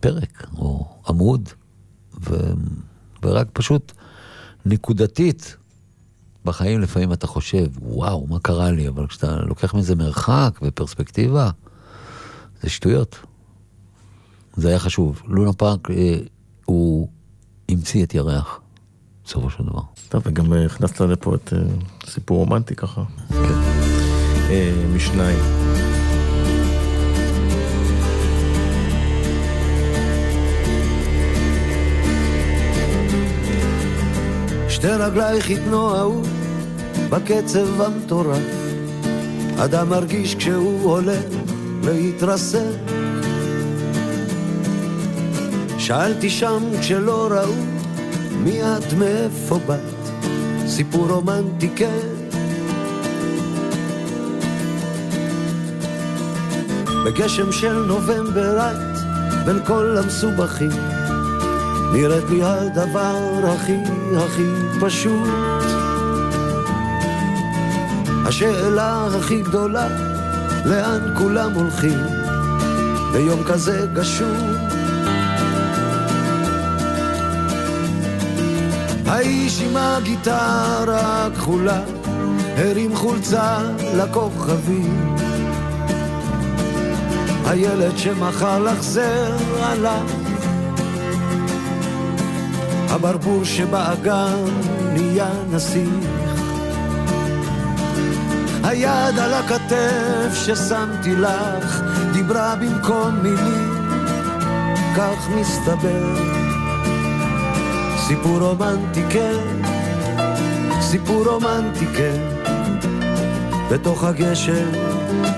[0.00, 1.48] פרק או עמוד,
[2.20, 2.36] ו...
[3.22, 3.92] ורק פשוט
[4.66, 5.56] נקודתית
[6.44, 8.88] בחיים לפעמים אתה חושב, וואו, מה קרה לי?
[8.88, 11.50] אבל כשאתה לוקח מזה מרחק ופרספקטיבה,
[12.62, 13.16] זה שטויות.
[14.56, 15.22] זה היה חשוב.
[15.26, 16.18] לונה פארק, אה,
[16.64, 17.08] הוא
[17.68, 18.60] המציא את ירח,
[19.24, 19.82] בסופו של דבר.
[20.08, 21.58] טוב, וגם אה, הכנסת לפה את אה,
[22.06, 23.02] סיפור רומנטי ככה.
[23.28, 23.36] כן.
[24.50, 25.65] אה, משניים.
[34.76, 36.22] שתי רגלייך התנועעו
[37.10, 38.42] בקצב המטורף.
[39.58, 41.20] אדם מרגיש כשהוא עולה
[41.84, 42.76] להתרסק.
[45.78, 47.54] שאלתי שם כשלא ראו
[48.30, 50.10] מי את מאיפה באת,
[50.66, 52.08] סיפור רומנטי כן.
[57.06, 58.98] בגשם של נובמבר את
[59.46, 60.95] בין כל המסובכים
[61.92, 63.76] נראית לי הדבר הכי
[64.16, 64.46] הכי
[64.80, 65.28] פשוט.
[68.26, 69.88] השאלה הכי גדולה,
[70.64, 71.98] לאן כולם הולכים
[73.12, 74.36] ביום כזה גשום?
[79.06, 81.80] האיש עם הגיטרה הכחולה
[82.56, 83.58] הרים חולצה
[83.96, 85.16] לכוכבים
[87.44, 90.06] הילד שמחר לך זר עליו
[92.96, 94.44] הברבור שבאגם
[94.92, 95.88] נהיה נסיך.
[98.64, 101.82] היד על הכתף ששמתי לך
[102.12, 103.88] דיברה במקום מילים
[104.96, 106.14] כך מסתבר.
[108.06, 109.62] סיפור רומנטי כן
[110.80, 112.20] סיפור רומנטי כן.
[113.70, 114.70] בתוך הגשם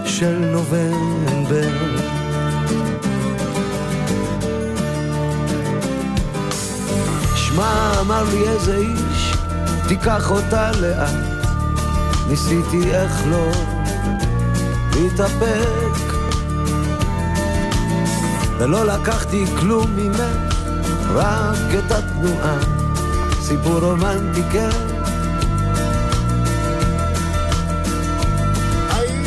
[0.05, 1.98] של נובמבר
[7.59, 9.35] שמע, אמר לי איזה איש,
[9.89, 11.15] תיקח אותה לאט.
[12.29, 13.51] ניסיתי איך לא
[14.95, 16.13] להתאפק,
[18.59, 20.55] ולא לקחתי כלום ממך,
[21.15, 22.59] רק את התנועה.
[23.41, 24.71] סיפור רומנטי כן.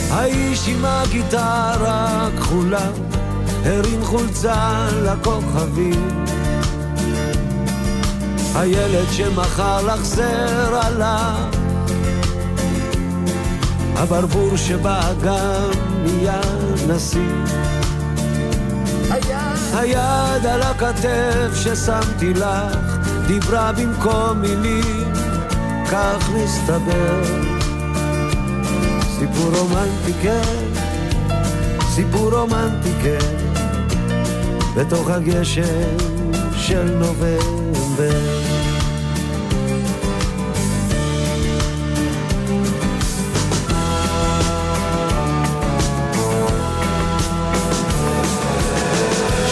[0.09, 2.89] האיש עם הגיטרה הכחולה
[3.65, 6.25] הרים חולצה לכוכבים
[8.55, 11.49] הילד שמחר לך זר עליו.
[13.95, 15.69] הברבור שבאגם
[16.03, 16.41] נהיה
[16.87, 17.61] נשיא
[19.73, 22.77] היד על הכתף ששמתי לך
[23.27, 25.13] דיברה במקום מילים
[25.91, 27.23] כך מסתבר.
[29.19, 30.81] סיפור רומנטי כן.
[31.95, 33.35] סיפור רומנטי כן.
[34.75, 36.20] בתוך הגשם
[36.71, 38.21] של נובמבר.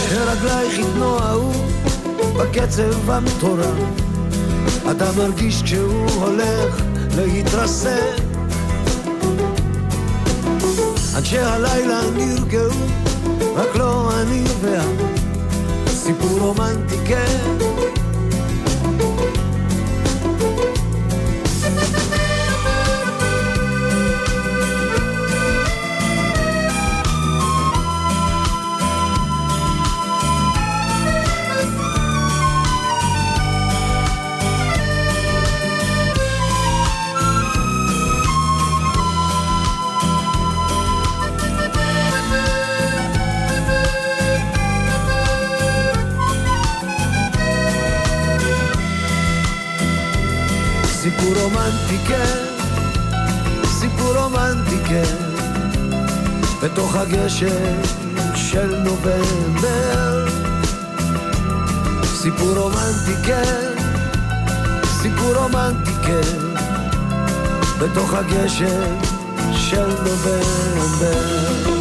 [0.10, 1.52] שרגלייך יתנועעו
[2.38, 3.66] בקצב המטורף,
[4.92, 6.82] אתה מרגיש כשהוא הולך
[7.16, 8.22] להתרסק.
[11.18, 12.70] אנשי הלילה נרגעו,
[13.56, 15.19] רק לא אני ואת.
[16.10, 16.96] סיפור רומנטי
[57.00, 57.82] הגשם
[58.36, 60.28] של נובמבר.
[62.04, 63.74] סיפור רומנטי כן,
[65.02, 66.40] סיפור רומנטי כן,
[67.80, 68.96] בתוך הגשם
[69.54, 71.79] של נובמבר.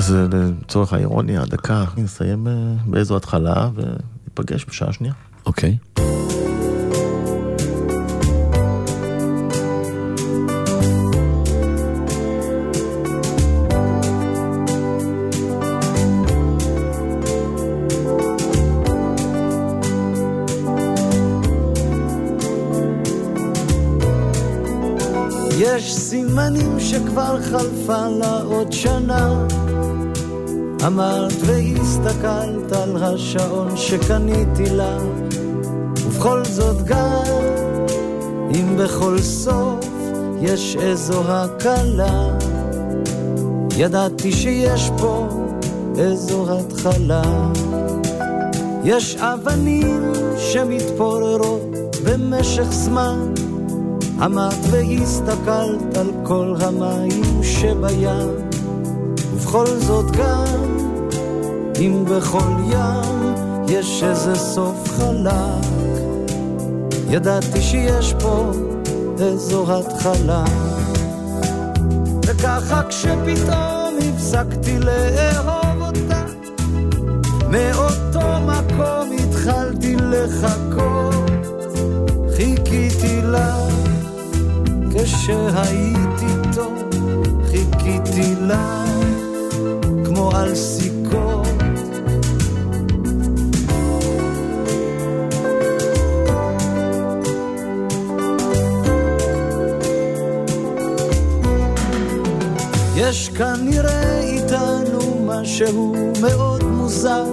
[0.00, 2.52] אז אה, לצורך האירוניה, דקה, נסיים אה,
[2.86, 5.14] באיזו התחלה וניפגש בשעה שנייה.
[5.46, 5.76] אוקיי.
[25.58, 29.46] יש סימנים שכבר חלפה לה עוד שנה
[30.86, 34.98] אמרת והסתכלת על השעון שקניתי לה,
[36.06, 37.22] ובכל זאת גם,
[38.54, 39.86] אם בכל סוף
[40.40, 42.36] יש איזו הקלה,
[43.76, 45.28] ידעתי שיש פה
[45.98, 47.50] איזו התחלה.
[48.84, 53.34] יש אבנים שמתפוררות במשך זמן,
[54.24, 58.49] אמרת והסתכלת על כל המים שבים,
[59.40, 60.78] ובכל זאת גם
[61.80, 63.34] אם בכל ים
[63.68, 65.32] יש איזה סוף חלק,
[67.10, 68.50] ידעתי שיש פה
[69.20, 70.44] איזו התחלה.
[72.26, 76.24] וככה כשפתאום הפסקתי לאהוב אותה,
[77.48, 81.30] מאותו מקום התחלתי לחכות,
[82.36, 83.56] חיכיתי לה
[84.94, 86.74] כשהייתי טוב,
[87.50, 88.84] חיכיתי לה
[90.20, 91.46] כמו על סיכות.
[102.96, 107.24] יש כנראה איתנו משהו מאוד מוזר.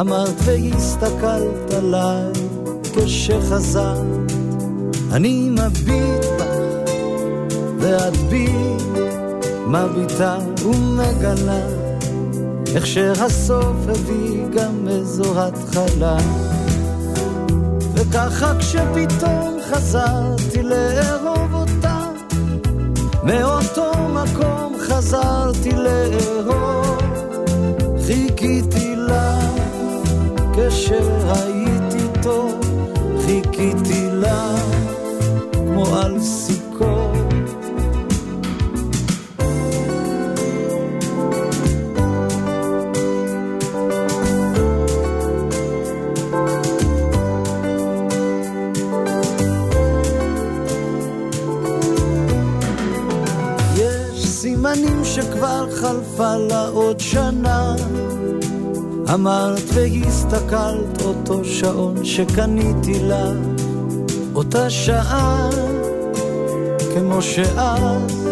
[0.00, 2.32] אמרת והסתכלת עליי
[2.96, 4.32] כשחזרת.
[5.12, 6.90] אני מביט בך,
[7.78, 8.48] ואת בי
[9.66, 11.66] מביטה ומגלה
[12.74, 16.16] איך שהסוף הביא גם איזו התחלה.
[17.94, 21.98] וככה כשפתאום חזרתי לאהוב אותה
[23.22, 26.98] מאותו מקום חזרתי לאהוב,
[28.06, 29.38] חיכיתי לה
[30.52, 32.60] כשהייתי טוב,
[33.26, 34.54] חיכיתי לה
[35.52, 36.53] כמו על סיכות.
[55.34, 57.74] שכבר חלפה לה עוד שנה.
[59.14, 63.32] אמרת והסתכלת אותו שעון שקניתי לה,
[64.34, 65.50] אותה שעה,
[66.94, 68.28] כמו שאז,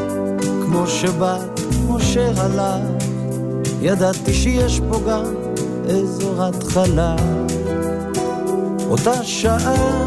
[0.65, 3.05] כמו שבאת, כמו שהלך,
[3.81, 5.25] ידעתי שיש פה גם
[5.89, 7.17] איזו התחלה.
[8.91, 10.05] אותה שעה,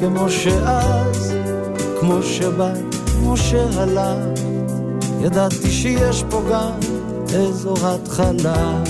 [0.00, 1.34] כמו שאז,
[2.00, 4.29] כמו שבאת, כמו שהלך,
[5.20, 6.72] ידעתי שיש פה גם
[7.34, 8.82] איזו התחלה.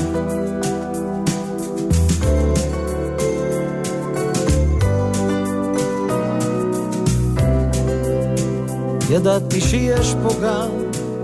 [9.11, 10.70] ידעתי שיש פה גם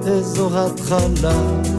[0.06, 1.75] איזו התחלה.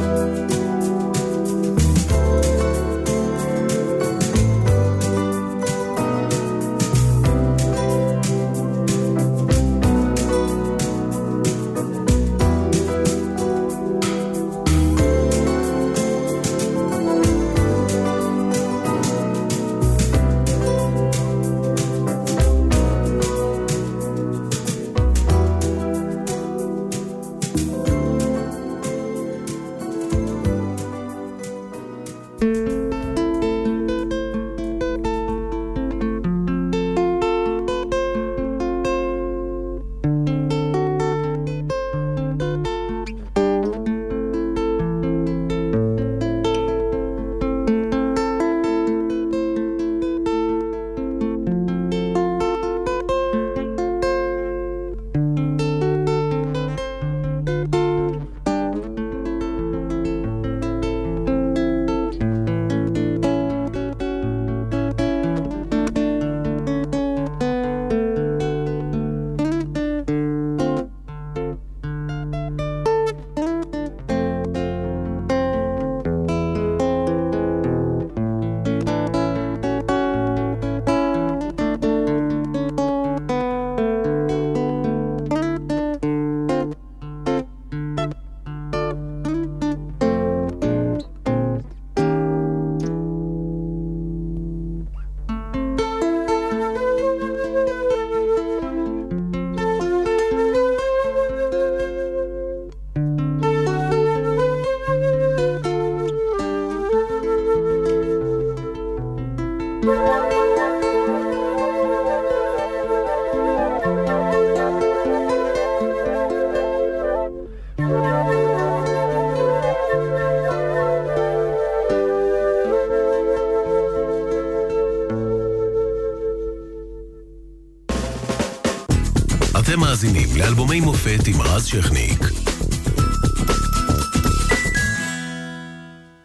[131.58, 132.20] רז שכניק.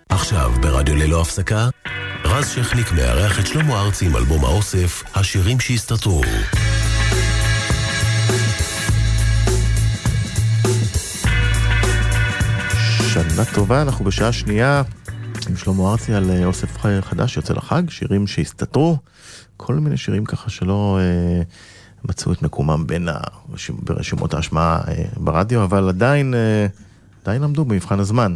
[0.09, 1.69] עכשיו ברדיו ללא הפסקה,
[2.25, 6.23] רז שכניק מארח את שלמה ארצי עם אלבום האוסף, השירים שהסתתרו.
[13.13, 14.83] שנה טובה, אנחנו בשעה שנייה
[15.49, 18.97] עם שלמה ארצי על אה, אוסף חדש יוצא לחג, שירים שהסתתרו,
[19.57, 21.43] כל מיני שירים ככה שלא אה,
[22.09, 26.67] מצאו את מקומם בין הרשימ, ברשימות ההשמעה אה, ברדיו, אבל עדיין, אה,
[27.23, 28.35] עדיין עמדו במבחן הזמן.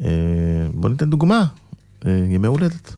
[0.00, 0.08] אה,
[0.74, 1.44] בואו ניתן דוגמה,
[2.04, 2.94] ימי הולדת.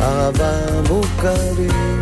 [0.00, 0.52] אהבה
[0.88, 2.00] מוכרים.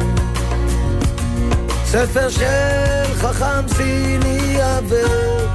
[1.85, 5.47] ספר של חכם סיני עבר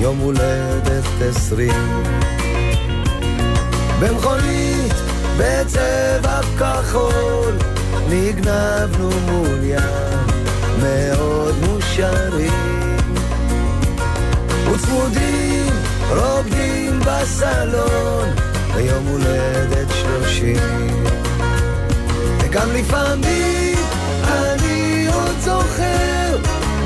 [0.00, 2.02] יום הולדת עשרים.
[4.00, 4.92] במכונית
[5.38, 7.56] בצבע כחול
[8.08, 10.26] נגנבנו מול ים
[10.82, 12.96] מאוד מאושרים
[14.72, 15.72] וצמודים
[16.08, 18.28] רוקדים בסלון
[18.74, 21.04] ביום הולדת שלושים
[22.54, 23.78] וגם לפעמים
[24.24, 26.36] אני עוד זוכר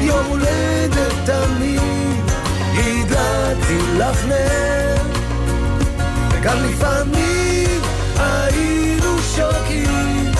[0.00, 2.24] יום הולדת תמיד
[2.74, 4.96] הדלקתי לך נר.
[6.30, 7.80] וגם לפעמים
[8.16, 10.32] היינו שוקים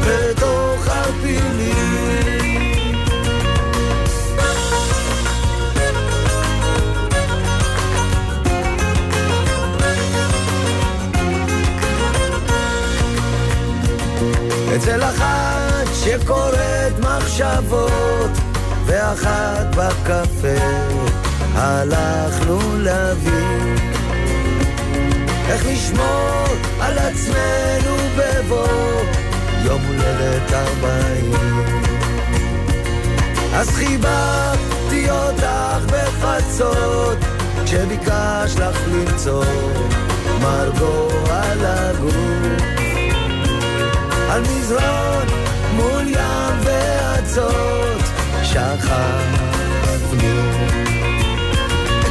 [0.00, 1.95] בתוך הפילים
[14.86, 18.30] אצל אחת שקוראת מחשבות
[18.84, 20.62] ואחת בקפה
[21.54, 23.76] הלכנו להבין
[25.48, 26.46] איך נשמור
[26.80, 29.02] על עצמנו בבוא
[29.64, 31.32] יום הולדת ארבעים.
[33.54, 37.18] אז חיבקתי אותך בחצות
[37.64, 39.44] כשביקש לך למצוא
[40.42, 42.75] מרגוע על הגוף
[44.30, 45.26] על מזרון
[45.72, 48.00] מול ים ואצות
[48.42, 49.86] שכבנו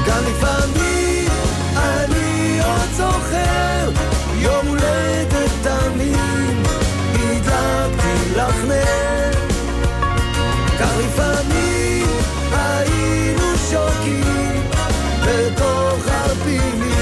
[0.07, 1.29] גם לפעמים
[1.75, 3.91] אני עוד זוכר
[4.39, 6.63] יום הולדת תמים
[7.15, 9.31] הדלקתי לך נר.
[10.79, 12.07] כך לפעמים
[12.51, 14.61] היינו שוקים
[15.21, 16.94] בתוך הפילים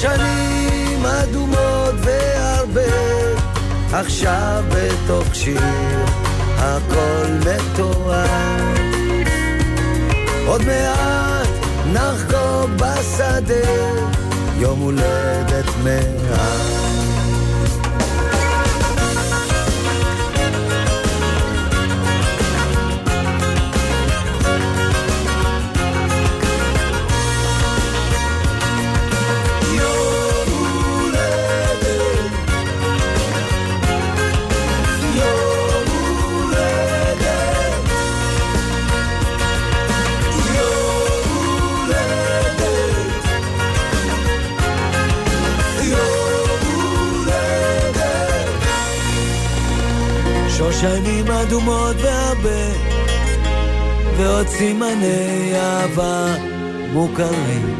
[0.00, 2.80] שושנים אדומות והרבה,
[3.92, 5.60] עכשיו בתוך שיר
[6.56, 8.58] הכל מתואר.
[10.46, 11.48] עוד מעט
[11.92, 13.70] נחגוג בשדה
[14.58, 16.87] יום הולדת מאה.
[50.80, 52.72] שנים אדומות והרבה,
[54.16, 56.34] ועוד סימני אהבה
[56.92, 57.76] מוכרים.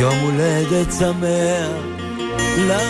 [0.00, 1.68] יום הולדת שמח
[2.66, 2.82] לך.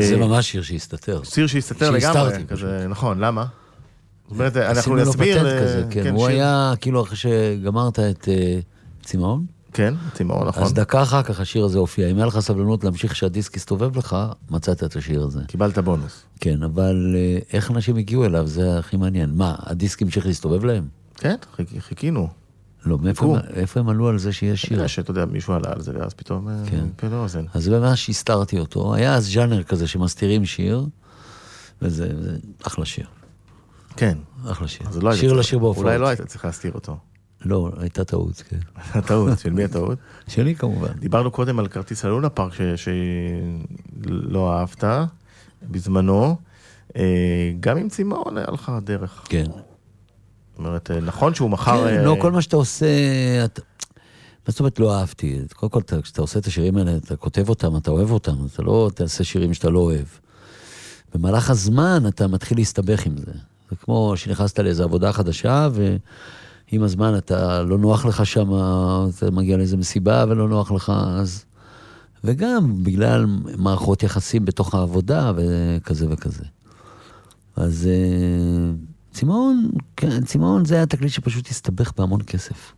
[0.00, 1.20] זה ממש שיר שהסתתר.
[1.24, 2.44] שיר שהסתתר לגמרי.
[2.48, 3.44] כזה, נכון, למה?
[3.44, 5.36] זאת אומרת, אנחנו עשינו לו נסביר...
[5.38, 6.14] פטנט אה, כזה, כן.
[6.14, 8.58] הוא שיר- היה, כאילו, אחרי שגמרת את אה,
[9.02, 10.62] צמאון, כן, צמאון, נכון.
[10.62, 12.10] אז דקה אחר כך השיר הזה הופיע.
[12.10, 14.16] אם היה לך סבלנות להמשיך שהדיסק יסתובב לך,
[14.50, 15.40] מצאת את השיר הזה.
[15.46, 16.22] קיבלת בונוס.
[16.40, 19.30] כן, אבל אה, איך אנשים הגיעו אליו, זה הכי מעניין.
[19.34, 20.88] מה, הדיסק המשיך להסתובב להם?
[21.14, 22.28] כן, חיכ- חיכינו.
[22.86, 23.36] לא, מאיפה.
[23.36, 24.76] הם- איפה הם עלו על זה שיש שיר?
[24.76, 26.48] נראה שאתה יודע, מישהו עלה על זה, ואז פתאום...
[26.48, 26.84] אה, כן.
[26.96, 27.44] פה לאוזן.
[27.54, 28.94] אז ממש הסתרתי אותו.
[28.94, 30.86] היה אז ז'אנר כזה שמסתירים שיר,
[31.82, 33.06] וזה זה אחלה שיר.
[33.96, 34.18] כן.
[34.50, 34.86] אחלה שיר.
[35.02, 35.86] לא שיר לשיר בהופעות.
[35.86, 36.96] אולי לא היית צריך להסתיר אותו.
[37.44, 38.58] לא, הייתה טעות, כן.
[38.98, 39.98] הטעות, של מי הטעות?
[40.28, 40.92] שלי כמובן.
[40.98, 44.84] דיברנו קודם על כרטיס הלונה פארק שלא אהבת
[45.70, 46.36] בזמנו.
[46.96, 47.02] אה,
[47.60, 49.22] גם עם צמאון היה לך דרך.
[49.28, 49.44] כן.
[49.44, 49.58] זאת
[50.58, 51.84] אומרת, אה, נכון שהוא מכר...
[51.88, 52.86] כן, אה, לא, כל מה שאתה עושה.
[54.46, 55.38] מה זאת אומרת לא אהבתי?
[55.54, 58.62] קודם כל, אתה- כשאתה עושה את השירים האלה, אתה כותב אותם, אתה אוהב אותם, אתה
[58.62, 60.06] לא תעשה שירים שאתה לא אוהב.
[61.14, 63.32] במהלך הזמן אתה מתחיל להסתבך עם זה.
[63.70, 65.68] זה כמו שנכנסת לאיזו עבודה חדשה,
[66.72, 68.50] ועם הזמן אתה לא נוח לך שם,
[69.18, 71.44] אתה מגיע לאיזו מסיבה ולא נוח לך, אז...
[72.24, 73.26] וגם בגלל
[73.58, 76.44] מערכות יחסים בתוך העבודה וכזה וכזה.
[77.56, 78.72] אז אה,
[79.10, 82.72] צמאון, כן, צמאון זה היה תקליט שפשוט הסתבך בהמון כסף.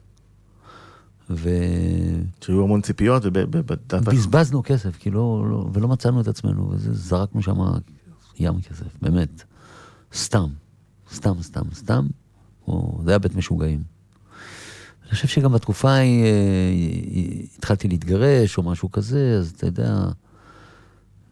[2.41, 3.95] שהיו המון ציפיות, ובדעת...
[3.95, 7.57] ובזבזנו כסף, כי לא, לא, ולא מצאנו את עצמנו, וזרקנו שם
[8.39, 9.43] ים כסף, באמת.
[10.15, 10.47] סתם,
[11.15, 12.07] סתם, סתם, סתם.
[12.69, 13.83] או, זה היה בית משוגעים.
[15.03, 16.31] אני חושב שגם בתקופה ההיא אה,
[17.59, 20.09] התחלתי להתגרש או משהו כזה, אז אתה יודע,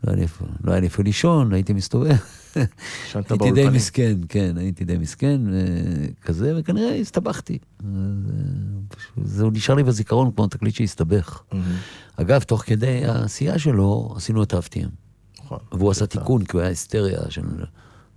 [0.05, 2.16] לא היה לי איפה, לא היה לי איפה לישון, הייתי מסתובב.
[3.16, 3.68] הייתי די.
[3.68, 5.61] מסכן, כן, הייתי די מסכן, אה,
[6.22, 7.59] כזה, וכנראה הסתבכתי.
[7.85, 7.89] אה,
[9.24, 11.43] זה נשאר לי בזיכרון כמו תקליט שהסתבך.
[12.16, 14.91] אגב, תוך כדי העשייה שלו, עשינו את האבטיהם.
[15.45, 15.59] נכון.
[15.72, 17.43] והוא עשה תיקון, כי הוא היה היסטריה של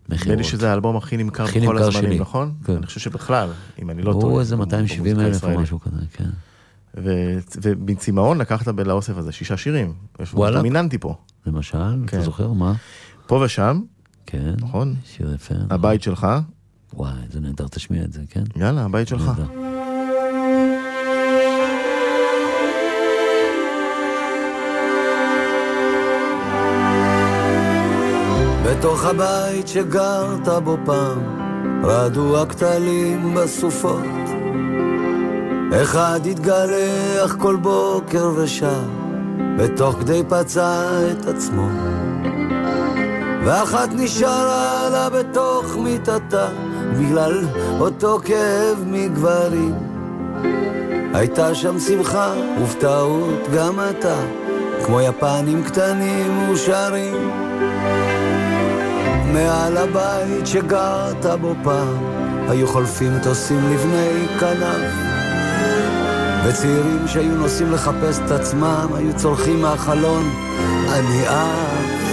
[0.09, 0.37] נדמה מכירות.
[0.37, 2.19] לי שזה האלבום הכי נמכר הכי בכל נמכר הזמנים, שלי.
[2.19, 2.53] נכון?
[2.65, 2.73] כן.
[2.75, 3.49] אני חושב שבכלל,
[3.81, 4.25] אם אני לא טועה.
[4.33, 5.61] הוא איזה במ- 270 במוזיקה אלף או.
[5.61, 6.29] משהו כזה, כן.
[6.97, 9.93] ו- ומצמאון לקחת לאוסף הזה שישה שירים.
[10.19, 10.57] יש וואלה.
[10.57, 11.15] דומיננטי פה.
[11.45, 11.77] למשל,
[12.07, 12.17] כן.
[12.17, 12.73] אתה זוכר מה?
[13.27, 13.81] פה ושם,
[14.25, 14.53] כן.
[14.61, 14.95] נכון?
[15.05, 15.55] שיר יפה.
[15.69, 16.27] הבית שלך,
[16.93, 18.43] וואי, זה נהדר, תשמיע את זה, כן?
[18.55, 19.27] יאללה, הבית שלך.
[19.27, 19.74] נהדר.
[28.85, 31.19] בתוך הבית שגרת בו פעם,
[31.83, 34.03] רעדו הכתלים בסופות.
[35.81, 38.83] אחד התגלח כל בוקר ושר,
[39.57, 41.67] ותוך כדי פצע את עצמו.
[43.45, 46.47] ואחת נשארה לה בתוך מיטתה,
[46.99, 47.45] בגלל
[47.79, 49.75] אותו כאב מגברים.
[51.13, 54.15] הייתה שם שמחה, ובטעות גם אתה,
[54.85, 57.45] כמו יפנים קטנים ושרים.
[59.33, 61.97] מעל הבית שגרת בו פעם,
[62.49, 64.91] היו חולפים מטוסים לבני כנף.
[66.45, 70.23] וצעירים שהיו נוסעים לחפש את עצמם, היו צורכים מהחלון,
[70.89, 72.05] אני עף.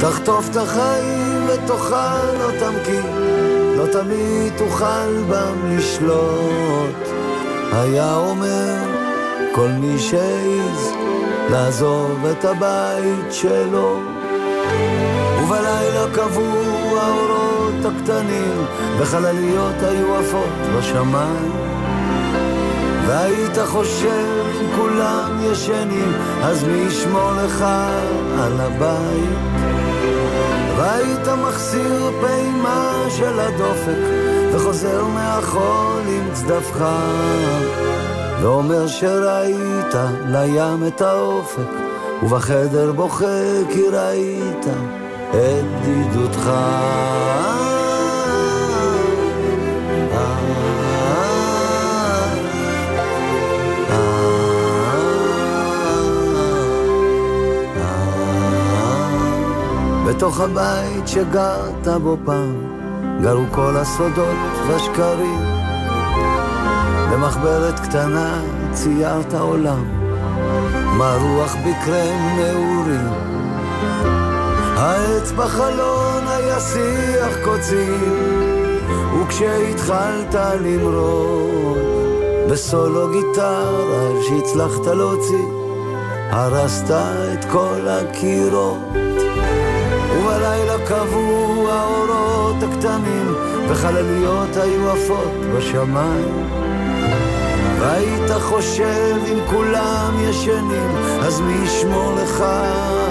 [0.00, 2.98] תחטוף את החיים ותאכל אותם כי
[3.76, 7.08] לא תמיד תוכל בם לשלוט.
[7.72, 8.74] היה אומר
[9.54, 10.92] כל מי שהעז
[11.50, 14.11] לעזוב את הבית שלו.
[16.12, 18.66] קבעו האורות הקטנים,
[18.98, 21.52] וחלליות היו עפות בשמיים.
[23.06, 27.64] והיית חושב אם כולם ישנים, אז מי ישמור לך
[28.38, 29.62] על הבית?
[30.76, 34.02] והיית מחסיר פעימה של הדופק,
[34.52, 36.34] וחוזר מהחול עם
[36.72, 37.62] חם.
[38.42, 39.94] ואומר שראית
[40.26, 41.72] לים את האופק,
[42.22, 44.66] ובחדר בוכה כי ראית
[45.32, 46.50] את בדידותך.
[60.06, 62.54] בתוך הבית שגרת בו פעם,
[63.22, 64.36] גרו כל הסודות
[64.68, 65.40] והשקרים.
[67.12, 69.84] במחברת קטנה ציירת עולם,
[70.98, 73.32] מה רוח בקרם נעורים.
[74.82, 78.78] העץ בחלון היה שיח קוצים,
[79.22, 81.78] וכשהתחלת למרוד,
[82.50, 85.46] בסולו גיטרה שהצלחת להוציא,
[86.30, 88.78] הרסת את כל הקירות.
[90.18, 93.34] ובלילה קבעו האורות הקטנים,
[93.68, 96.50] וחלליות היו עפות בשמיים.
[97.80, 102.40] והיית חושב אם כולם ישנים, אז מי ישמור לך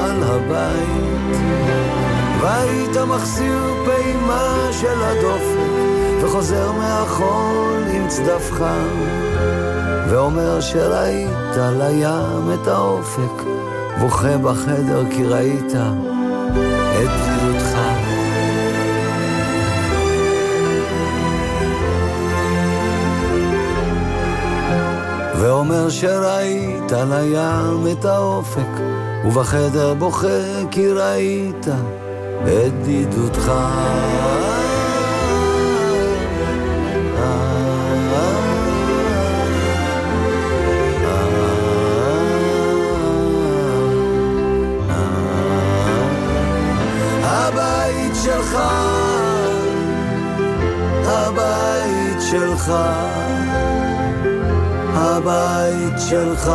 [0.03, 1.20] על הבית?
[2.41, 8.07] והיית מחסיר פעימה של הדופק, וחוזר מהחול עם
[8.51, 8.87] חם,
[10.09, 13.43] ואומר שראית לים את האופק,
[13.99, 15.73] בוכה בחדר כי ראית
[17.03, 17.09] את
[17.41, 17.77] בדידותך.
[25.41, 28.90] ואומר שראית על הים את האופק,
[29.25, 30.27] ובחדר בוכה
[30.71, 33.51] כי ראית את בדידותך.
[47.23, 48.57] הבית שלך,
[51.05, 52.73] הבית שלך,
[54.93, 56.51] הבית שלך.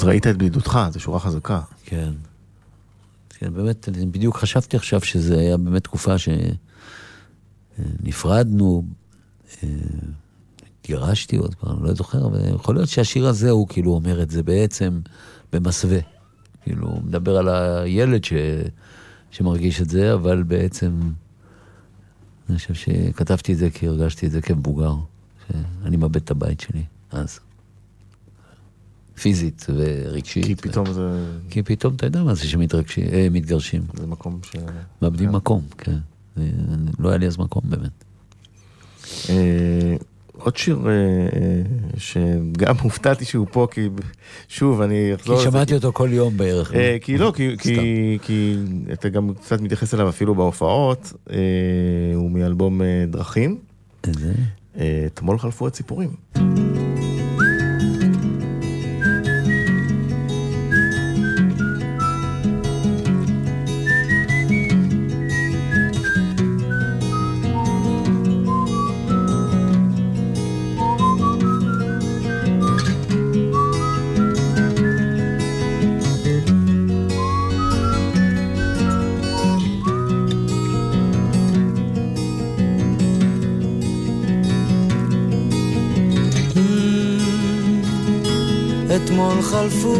[0.00, 1.60] אז ראית את בדידותך, זו שורה חזקה.
[1.84, 2.12] כן.
[3.28, 6.14] כן, באמת, אני בדיוק חשבתי עכשיו שזה היה באמת תקופה
[7.78, 8.84] שנפרדנו,
[10.80, 14.42] התגרשתי עוד פעם, לא זוכר, אבל יכול להיות שהשיר הזה הוא כאילו אומר את זה
[14.42, 15.00] בעצם
[15.52, 15.98] במסווה.
[16.62, 18.32] כאילו, הוא מדבר על הילד ש...
[19.30, 21.00] שמרגיש את זה, אבל בעצם,
[22.50, 24.94] אני חושב שכתבתי את זה כי הרגשתי את זה כמבוגר,
[25.48, 27.40] שאני מאבד את הבית שלי אז.
[29.22, 30.44] פיזית ורגשית.
[30.44, 31.26] כי פתאום זה...
[31.50, 33.82] כי פתאום אתה יודע מה זה שמתגרשים.
[33.94, 34.56] זה מקום ש...
[35.02, 35.96] מאבדים מקום, כן.
[36.98, 38.04] לא היה לי אז מקום באמת.
[39.30, 39.96] אה,
[40.32, 41.62] עוד שיר אה, אה,
[41.96, 43.88] שגם הופתעתי שהוא פה, כי
[44.48, 45.38] שוב, אני אחזור...
[45.38, 46.72] כי שמעתי אותו כל יום בערך.
[47.00, 47.32] כי לא,
[48.22, 48.56] כי
[48.92, 51.12] אתה גם קצת מתייחס אליו אפילו בהופעות,
[52.14, 53.58] הוא מאלבום דרכים.
[54.06, 54.32] איזה?
[55.06, 56.10] אתמול חלפו הציפורים.
[89.20, 89.96] אתמול חלפו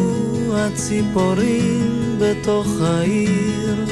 [0.55, 3.85] הציפורים בתוך העיר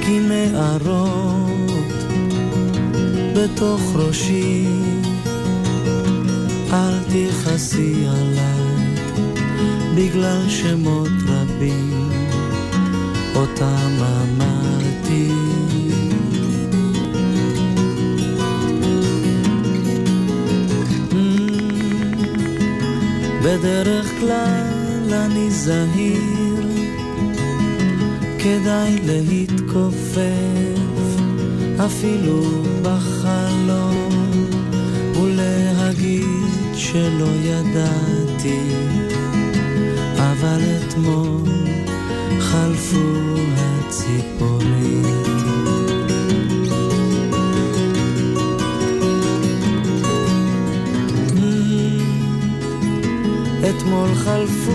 [0.00, 1.42] כנערות
[3.36, 4.66] בתוך ראשי.
[6.72, 8.94] אל תכעסי עליי
[9.94, 12.10] בגלל שמות רבים
[13.36, 15.41] אותם אמרתי
[23.44, 26.68] בדרך כלל אני זהיר,
[28.38, 30.82] כדאי להתכופף
[31.86, 32.40] אפילו
[32.82, 34.10] בחלום,
[35.22, 38.60] ולהגיד שלא ידעתי,
[40.16, 41.48] אבל אתמול
[42.40, 42.98] חלפו
[43.56, 44.51] הציפורים.
[53.76, 54.72] אתמול חלפו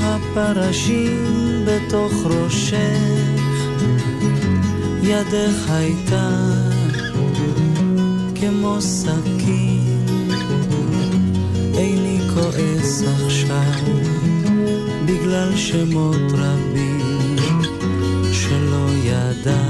[0.00, 3.60] הפרשים בתוך ראשך,
[5.02, 6.30] ידך הייתה
[8.34, 9.98] כמו סכין,
[11.74, 13.94] איני כועס עכשיו
[15.06, 17.00] בגלל שמות רבים
[19.04, 19.69] ידעתי.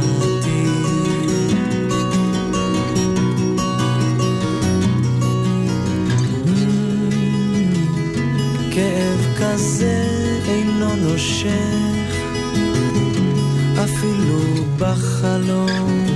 [11.20, 12.16] נושך,
[13.84, 16.06] אפילו בחלום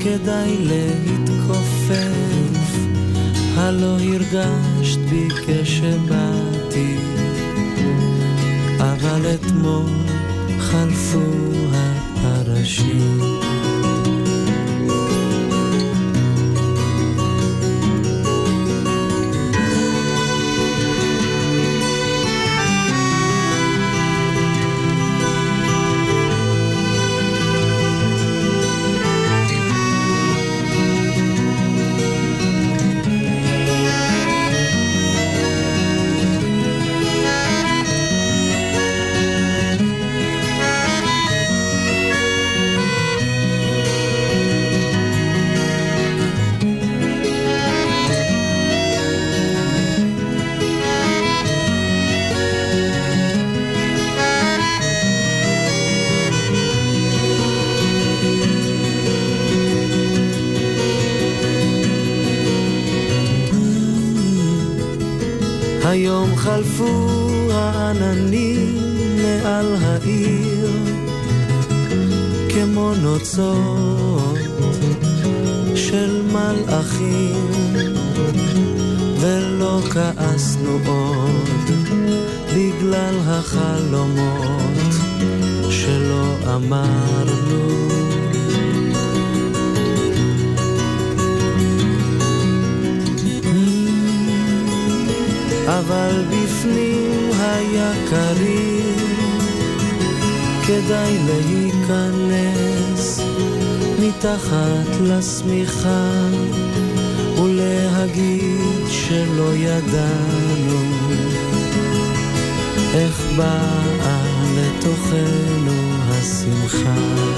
[0.00, 1.98] כדאי להתכופף,
[3.56, 6.96] הלא הרגשת בי כשבאתי,
[8.78, 9.90] אבל אתמול
[10.58, 11.30] חלפו
[11.72, 13.33] הפרשים.
[86.66, 87.88] אמרנו.
[95.68, 98.94] אבל בפנים היה קריר,
[100.66, 103.20] כדאי להיכנס
[104.00, 106.10] מתחת לשמיכה
[107.42, 110.94] ולהגיד שלא ידענו
[112.94, 114.22] איך באה
[114.56, 115.53] לתוכנו
[116.23, 117.29] השמחה.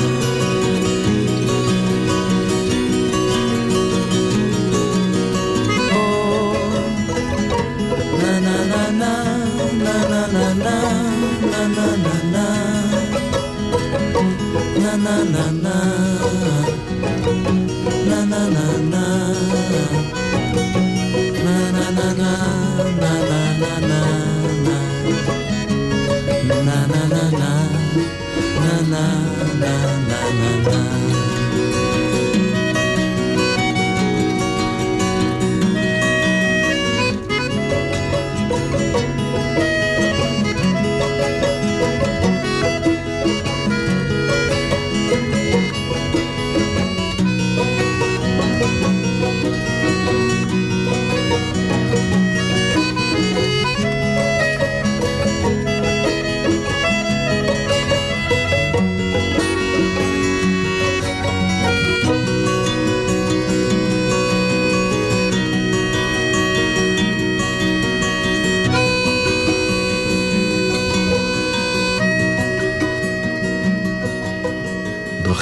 [28.66, 28.98] ななな
[29.60, 31.25] ななな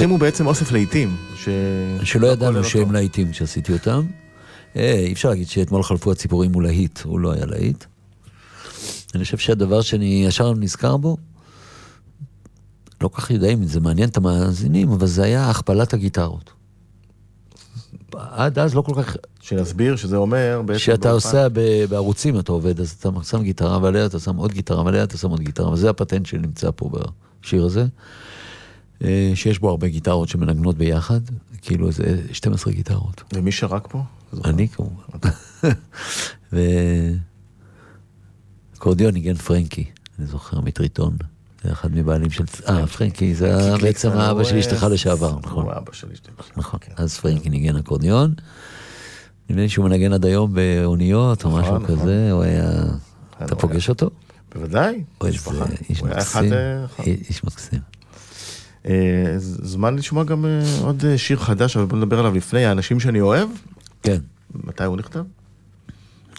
[0.04, 1.16] דרכים הוא בעצם אוסף להיטים.
[1.36, 1.48] ש...
[2.02, 2.92] שלא ידענו כולל שהם.
[2.92, 4.06] להיטים כשעשיתי אותם.
[4.76, 7.84] אה, אי אפשר להגיד שאתמול חלפו הציפורים הוא להיט, הוא לא היה להיט.
[9.14, 11.16] אני חושב שהדבר שאני ישר נזכר בו,
[13.00, 16.50] לא כל כך יודע אם זה מעניין את המאזינים, אבל זה היה הכפלת הגיטרות.
[18.14, 20.78] עד אז לא כל כך, שנסביר שזה אומר בעצם...
[20.78, 24.52] כשאתה באולפן- עושה ב- בערוצים, אתה עובד, אז אתה שם גיטרה, ועליה אתה שם עוד
[24.52, 26.90] גיטרה, ועליה אתה שם עוד גיטרה, וזה הפטנט שנמצא פה
[27.42, 27.86] בשיר הזה,
[29.34, 31.20] שיש בו הרבה גיטרות שמנגנות ביחד,
[31.62, 33.22] כאילו איזה 12 גיטרות.
[33.32, 34.02] ומי שרק פה?
[34.44, 35.18] אני כמובן.
[38.76, 39.84] ואקורדיון ניגן פרנקי,
[40.18, 41.16] אני זוכר, מטריטון.
[41.64, 42.44] זה אחד מבעלים של...
[42.68, 45.64] אה, פרנקי, זה בעצם האבא של אשתך אה, לשעבר, נכון.
[45.64, 46.30] הוא אבא של אשתי.
[46.56, 46.92] נכון, כן.
[46.96, 48.34] אז פרנקי ניגן אקורדיון.
[49.50, 51.96] נדמה לי שהוא מנגן עד היום באוניות או נכון, משהו נכון.
[51.96, 52.70] כזה, הוא היה...
[53.36, 53.60] אתה נורא.
[53.60, 54.10] פוגש אותו?
[54.54, 55.64] בוודאי, משפחה.
[55.88, 56.52] איש מקסים.
[56.52, 56.84] אה.
[57.06, 57.80] איש מקסים.
[58.88, 63.00] אה, זמן לשמוע גם אה, עוד אה, שיר חדש, אבל בוא נדבר עליו לפני, האנשים
[63.00, 63.48] שאני אוהב,
[64.02, 64.18] כן,
[64.54, 65.24] מתי הוא נכתב?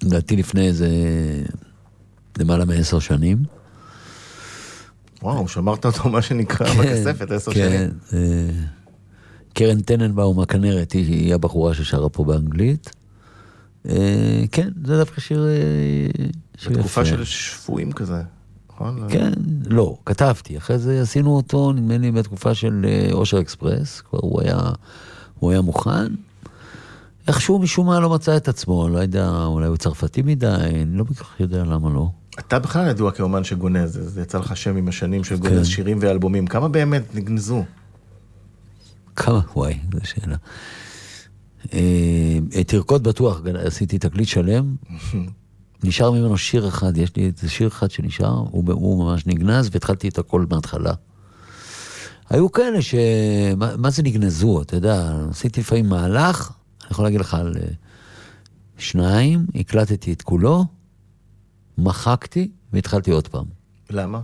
[0.03, 0.87] לדעתי לפני איזה
[2.37, 3.37] למעלה מעשר שנים.
[5.21, 8.51] וואו, שמרת אותו מה שנקרא כן, בכספת עשר כן, שנים.
[9.53, 12.89] קרן טננבאום הכנרת היא, הבחורה ששרה פה באנגלית.
[14.51, 15.47] כן, זה דווקא שיר...
[16.67, 17.05] בתקופה.
[17.05, 18.21] של שפויים כזה.
[18.75, 19.07] נכון?
[19.09, 19.33] כן,
[19.65, 20.57] לא, כתבתי.
[20.57, 24.59] אחרי זה עשינו אותו, נדמה לי, בתקופה של אה, אושר אקספרס, כבר הוא היה,
[25.39, 26.13] הוא היה מוכן.
[27.27, 31.03] איכשהו משום מה לא מצא את עצמו, לא יודע, אולי הוא צרפתי מדי, אני לא
[31.03, 32.09] כל כך יודע למה לא.
[32.39, 35.41] אתה בכלל ידוע כאומן שגונז, זה יצא לך שם עם השנים של כן.
[35.41, 36.47] גונז שירים ואלבומים.
[36.47, 37.63] כמה באמת נגנזו?
[39.15, 40.35] כמה, וואי, זו שאלה.
[41.73, 44.75] אה, תרקוד בטוח, עשיתי תקליט שלם,
[45.83, 50.07] נשאר ממנו שיר אחד, יש לי איזה שיר אחד שנשאר, הוא, הוא ממש נגנז, והתחלתי
[50.07, 50.93] את הכל מההתחלה.
[52.29, 52.95] היו כאלה ש...
[53.57, 56.51] מה, מה זה נגנזו, אתה יודע, עשיתי לפעמים מהלך,
[56.81, 57.67] אני יכול להגיד לך על אה,
[58.77, 60.65] שניים, הקלטתי את כולו,
[61.77, 63.45] מחקתי והתחלתי עוד פעם.
[63.89, 64.21] למה?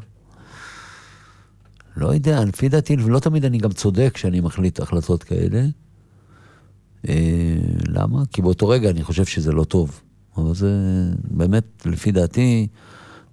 [1.97, 5.65] לא יודע, לפי דעתי, לא תמיד אני גם צודק כשאני מחליט החלטות כאלה.
[7.09, 8.23] אה, למה?
[8.33, 10.01] כי באותו רגע אני חושב שזה לא טוב.
[10.37, 10.69] אבל זה
[11.23, 12.67] באמת, לפי דעתי,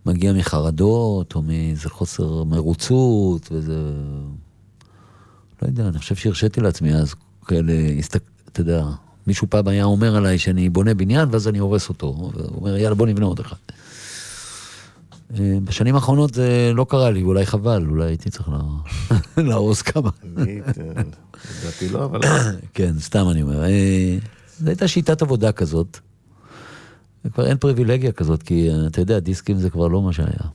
[0.07, 3.77] מגיע מחרדות, או מאיזה חוסר מרוצות, וזה...
[5.63, 7.15] לא יודע, אני חושב שהרשיתי לעצמי אז
[7.47, 8.23] כאלה, הסתק...
[8.53, 8.85] אתה יודע,
[9.27, 12.07] מישהו פעם היה אומר עליי שאני בונה בניין, ואז אני הורס אותו.
[12.07, 13.57] הוא אומר, יאללה, בוא נבנה עוד אחד.
[15.39, 19.17] אה, בשנים האחרונות זה לא קרה לי, אולי חבל, אולי הייתי צריך לה-
[19.49, 20.11] להרוס כמה.
[20.37, 22.21] לדעתי לא, אבל...
[22.75, 23.65] כן, סתם אני אומר.
[23.65, 24.19] אה,
[24.59, 25.99] זו הייתה שיטת עבודה כזאת.
[27.29, 30.49] וכבר אין פריבילגיה כזאת, כי אה, אתה יודע, דיסקים זה כבר לא מה שהיה.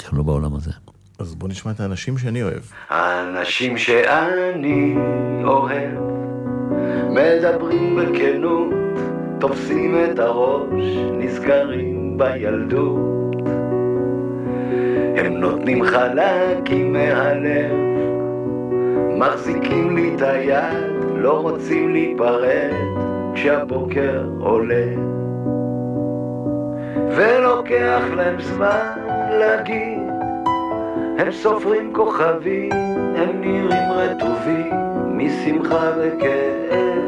[0.00, 0.70] אנחנו לא בעולם הזה.
[1.18, 2.62] אז בוא נשמע את האנשים שאני אוהב.
[2.88, 4.94] האנשים שאני
[5.44, 5.98] אוהב
[7.10, 8.74] מדברים בכנות,
[9.40, 13.36] תופסים את הראש, נזכרים בילדות.
[15.16, 17.72] הם נותנים חלקים מהלב,
[19.18, 22.72] מחזיקים לי את היד, לא רוצים להיפרד
[23.34, 25.15] כשהבוקר עולה.
[27.16, 28.92] ולוקח להם זמן
[29.30, 29.98] להגיד
[31.18, 32.72] הם סופרים כוכבים,
[33.16, 34.72] הם נראים רטובים
[35.06, 37.06] משמחה וכאב.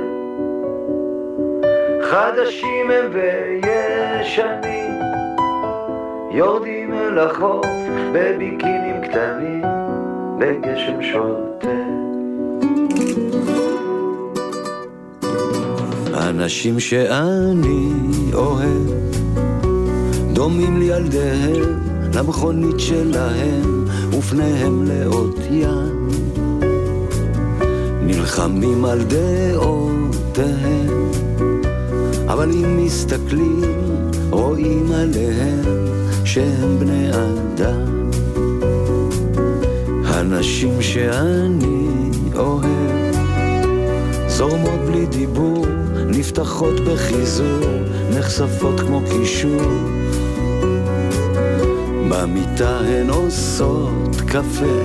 [2.02, 4.94] חדשים הם וישנים,
[6.30, 7.66] יורדים אל החוף
[8.12, 9.62] בביקינים קטנים,
[10.38, 11.68] בגשם שוטף.
[16.28, 17.92] אנשים שאני
[18.34, 18.88] אוהב,
[20.38, 21.80] דומים לילדיהם,
[22.14, 23.84] למכונית שלהם,
[24.18, 26.08] ופניהם לאות ים.
[28.02, 29.90] נלחמים על דעותיהם,
[32.26, 35.86] אבל אם מסתכלים, רואים עליהם
[36.24, 38.10] שהם בני אדם.
[40.04, 41.88] הנשים שאני
[42.34, 43.14] אוהב,
[44.28, 45.66] זורמות בלי דיבור,
[46.06, 47.64] נפתחות בחיזור,
[48.10, 49.97] נחשפות כמו קישור.
[52.08, 54.78] במיטה הן עושות קפה,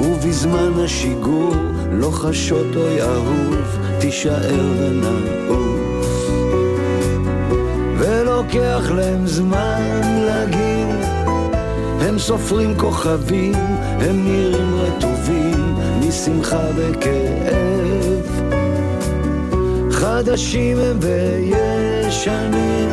[0.00, 1.54] ובזמן השיגור
[1.92, 6.18] לוחשות אוי אהוב, תישאר ונעוף.
[7.98, 11.04] ולוקח להם זמן להגיד,
[12.00, 13.54] הם סופרים כוכבים,
[14.00, 15.74] הם נראים רטובים,
[16.08, 18.42] משמחה וכאב.
[19.90, 22.88] חדשים הם וישנים,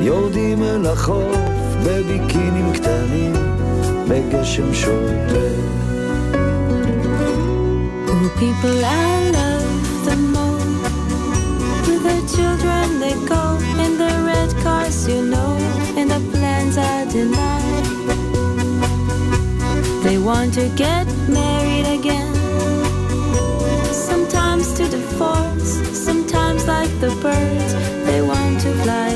[0.00, 3.33] יורדים אל החוף בביקינים קטנים,
[4.07, 5.55] בגשם שוטף.
[8.07, 10.83] Who people I love the most.
[11.87, 13.43] With their children they go
[13.83, 15.51] in the red cars, you know,
[15.99, 17.85] and the plans are denied.
[20.05, 22.33] They want to get married again.
[24.09, 27.71] Sometimes to the forest, sometimes like the birds,
[28.07, 29.08] they want to fly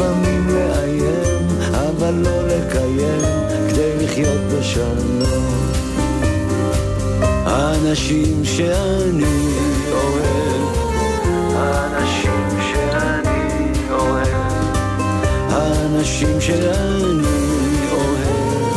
[0.00, 3.20] לפעמים לאיים, אבל לא לקיים,
[3.70, 5.46] כדי לחיות בשלום.
[7.46, 9.24] האנשים שאני
[9.92, 10.76] אוהב,
[11.56, 14.26] האנשים שאני אוהב,
[15.50, 17.28] האנשים שאני
[17.90, 18.72] אוהב,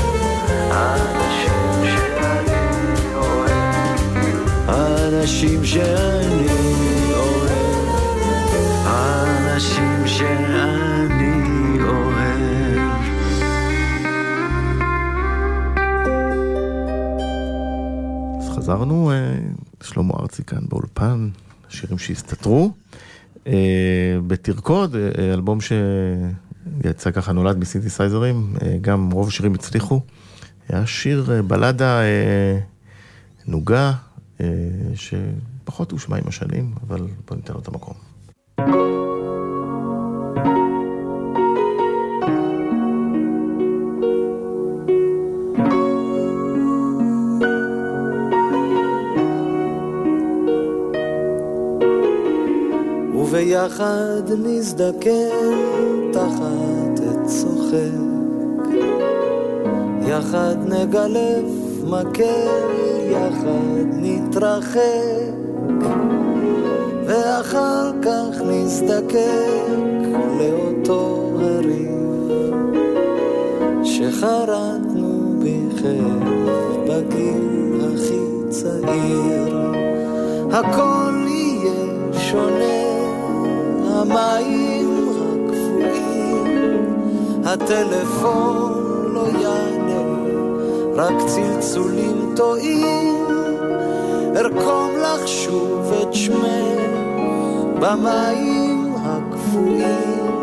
[0.72, 3.98] האנשים שאני אוהב,
[4.68, 6.48] האנשים שאני
[7.14, 7.88] אוהב,
[8.86, 10.83] האנשים שאני
[18.64, 19.16] חזרנו, אה,
[19.84, 21.30] שלמה ארצי כאן באולפן,
[21.70, 22.72] שירים שהסתתרו.
[23.48, 30.02] אה, בתרקוד, אה, אלבום שיצא ככה נולד מסינתסייזרים, אה, גם רוב השירים הצליחו.
[30.70, 32.02] היה שיר בלדה
[33.48, 33.94] נוגה,
[34.96, 38.13] שפחות הושמע עם השנים, אבל בוא ניתן לו את המקום.
[53.64, 58.68] וביחד נזדקן תחת עץ צוחק.
[60.08, 61.50] יחד נגלף
[61.84, 62.72] מקל,
[63.12, 65.34] יחד נתרחק,
[67.06, 70.08] ואחר כך נזדקק
[70.40, 72.64] לאותו הריב
[73.84, 76.24] שחרטנו בכיף
[76.88, 79.58] בגיל הכי צעיר.
[80.52, 82.73] הכל יהיה שונה,
[84.14, 86.46] המים רק קפואים,
[87.46, 88.74] הטלפון
[89.14, 90.02] לא יענה,
[90.96, 93.26] רק צלצולים טועים.
[94.36, 96.82] ארקום לך שוב את שמך
[97.80, 100.42] במים הקפואים,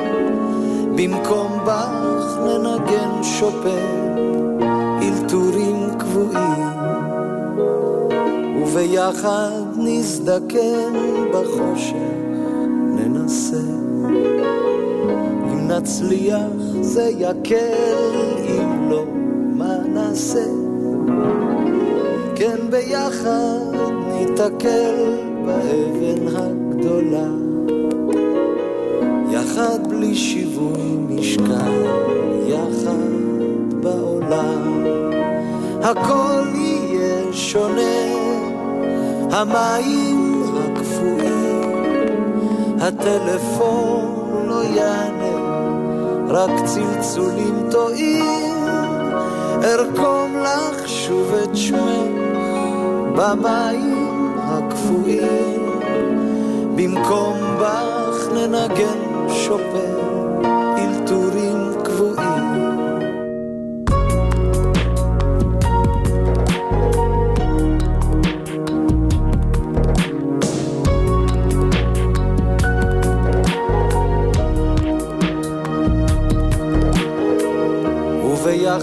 [0.97, 4.17] במקום בך ננגן שופן,
[5.03, 6.71] אלתורים קבועים.
[8.63, 10.93] וביחד נזדקן
[11.33, 12.10] בחושך,
[15.81, 18.13] נצליח זה יקל,
[18.49, 19.05] אם לא,
[19.57, 20.45] מה נעשה?
[22.37, 23.75] כן ביחד
[24.13, 24.95] ניתקל
[25.47, 27.29] באבן הגדולה.
[29.31, 31.87] יחד בלי שיווי משקל,
[32.47, 33.13] יחד
[33.83, 34.85] בעולם.
[35.83, 38.15] הכל יהיה שונה,
[39.31, 41.61] המים הקפואים,
[42.81, 45.20] הטלפון לא יענה,
[46.31, 48.65] רק צלצולים טועים.
[49.65, 52.11] ארקום לך שוב את שמך
[53.17, 55.81] במים הקפואים,
[56.77, 60.10] במקום בך ננגן שופן,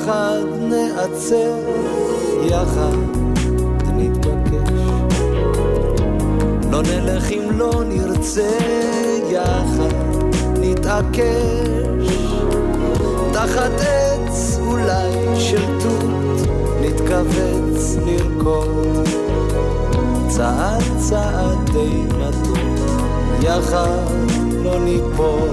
[0.08, 1.60] וביחד נעצר,
[2.44, 2.98] יחד
[3.94, 4.72] נתבקש.
[6.72, 8.58] לא נלך אם לא נרצה,
[9.30, 9.94] יחד
[10.60, 12.08] נתעקש.
[13.34, 16.48] תחת עץ אולי של תות,
[16.82, 19.08] נתכווץ לרקוד.
[20.28, 22.76] צעד צעד די מתון,
[23.42, 24.28] יחד
[24.64, 25.50] לא ניפול.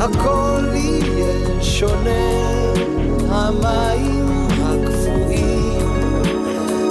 [0.00, 2.59] הכל יהיה שונה,
[3.30, 5.88] המים הקפואים,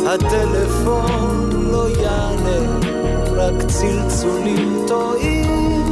[0.07, 2.79] הטלפון לא יענה,
[3.31, 5.83] רק צלצולים טועים.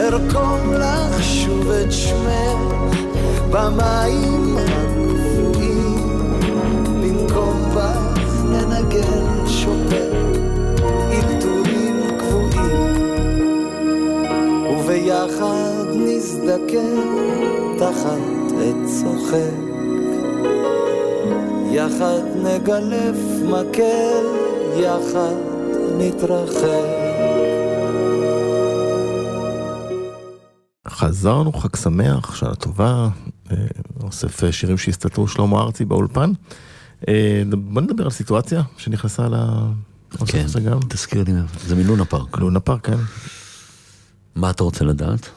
[0.00, 2.96] ארקום לך שוב את שמך
[3.50, 6.40] במים הקפואים,
[6.84, 10.12] במקום בך ננגן שופר,
[11.12, 13.06] אלתורים קבועים.
[14.78, 16.96] וביחד נזדקן
[17.78, 19.72] תחת עץ צוחק.
[21.72, 24.24] יחד נגלף מקל,
[24.76, 25.34] יחד
[25.98, 27.02] נתרחק.
[30.88, 33.08] חזרנו, חג שמח, שנה טובה,
[33.50, 33.56] אה,
[34.02, 36.32] אוסף אה, שירים שהסתתרו שלמה ארצי באולפן.
[37.08, 40.78] אה, בוא נדבר על סיטואציה שנכנסה לאוסף כן, הזה גם.
[40.88, 41.32] תזכיר לי.
[41.66, 42.38] זה מלונה פארק.
[42.38, 42.98] לונה פארק, כן.
[44.34, 45.28] מה אתה רוצה לדעת?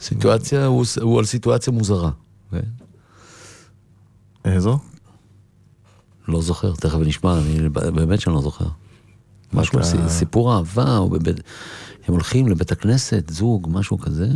[0.00, 0.66] סיטואציה,
[1.00, 2.10] הוא על סיטואציה מוזרה.
[2.50, 2.60] כן?
[4.44, 4.78] איזו?
[6.28, 8.66] לא זוכר, תכף נשמע, אני באמת שאני לא זוכר.
[9.52, 9.78] משהו,
[10.08, 10.98] סיפור אהבה,
[12.06, 14.28] הם הולכים לבית הכנסת, זוג, משהו כזה.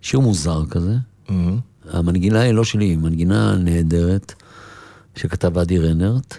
[0.00, 0.96] שיר מוזר כזה.
[1.90, 4.34] המנגינה היא לא שלי, היא מנגינה נהדרת,
[5.16, 6.36] שכתב אדי רנרט.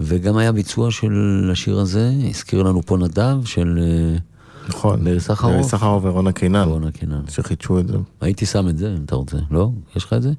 [0.00, 4.18] וגם היה ביצוע של השיר הזה, הזכיר לנו פה נדב, של אה,
[4.68, 5.04] נכון.
[5.04, 5.52] מאיר סחרוף.
[5.52, 7.22] מאיר סחרוף ורונה קינן, רונה קינן.
[7.30, 7.96] שחידשו את זה.
[8.20, 9.36] הייתי שם את זה, אם אתה רוצה.
[9.50, 9.70] לא?
[9.96, 10.32] יש לך את זה?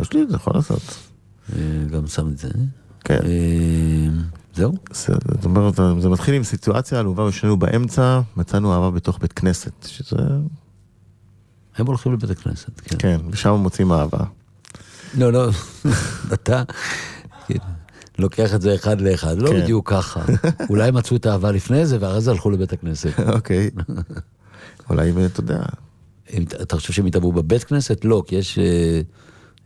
[0.00, 0.82] יש לי את זה, יכול לעשות.
[1.52, 1.58] אה,
[1.90, 2.48] גם שם את זה.
[3.04, 3.18] כן.
[3.24, 4.08] אה,
[4.54, 4.72] זהו?
[4.92, 9.72] זה- זאת אומרת, זה מתחיל עם סיטואציה עלובה ושנינו באמצע, מצאנו אהבה בתוך בית כנסת,
[9.86, 10.16] שזה,
[11.76, 12.96] הם הולכים לבית הכנסת, כן.
[12.98, 14.24] כן, ושם מוצאים אהבה.
[15.18, 15.48] לא, לא,
[16.34, 16.62] אתה
[17.46, 17.54] כן,
[18.18, 19.60] לוקח את זה אחד לאחד, לא כן.
[19.62, 20.20] בדיוק ככה.
[20.70, 23.20] אולי מצאו את האהבה לפני זה, ואחרי זה הלכו לבית הכנסת.
[23.34, 23.70] אוקיי.
[24.90, 25.62] אולי, אתה יודע,
[26.32, 28.04] אם אתה- אתה חושב שהם התאהבו בבית כנסת?
[28.04, 29.00] לא, כי יש אה,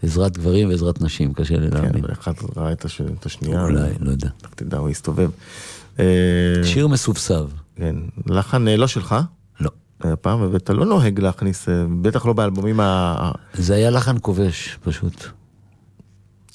[0.02, 2.04] עזרת גברים ועזרת נשים, קשה לי כן, להאמין.
[2.12, 4.28] אחד ראה את הש- את השנייה, אולי, לא יודע.
[4.44, 5.30] לך תדע, הוא הסתובב.
[5.98, 6.04] אה,
[6.64, 7.48] שיר מסובסב.
[7.76, 7.96] כן,
[8.26, 9.14] לחן אה, לא שלך,
[9.60, 9.70] לא.
[10.00, 11.68] הפעם, ואתה לא נוהג להכניס,
[12.02, 13.30] בטח לא באלבומים ה...
[13.54, 15.26] זה היה לחן כובש, פשוט.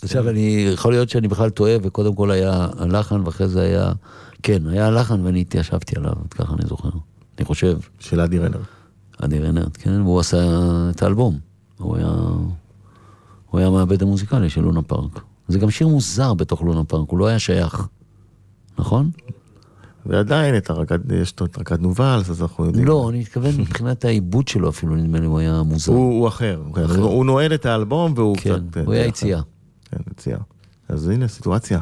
[0.03, 3.91] עכשיו, אני, יכול להיות שאני בכלל טועה, וקודם כל היה הלחן, ואחרי זה היה...
[4.43, 6.89] כן, היה הלחן ואני התיישבתי עליו, ככה אני זוכר.
[7.37, 8.59] אני חושב, של אדי רנר.
[9.17, 10.37] אדי רנרט, כן, והוא עשה
[10.89, 11.37] את האלבום.
[11.77, 12.07] הוא היה...
[13.49, 15.21] הוא היה המעבד המוזיקלי של לונה פארק.
[15.47, 17.87] זה גם שיר מוזר בתוך לונה פארק, הוא לא היה שייך.
[18.77, 19.09] נכון?
[20.05, 20.55] ועדיין
[21.21, 22.85] יש את רקד נובלס, אז אנחנו יודעים.
[22.85, 25.91] לא, אני מתכוון מבחינת העיבוד שלו אפילו, נדמה לי, הוא היה מוזר.
[25.91, 28.77] הוא, הוא אחר, כן, הוא, הוא נועל את האלבום והוא כן, קצת...
[28.85, 29.41] הוא היה אה, יציאה.
[29.93, 30.37] כן, יציאה.
[30.89, 31.79] אז הנה, סיטואציה.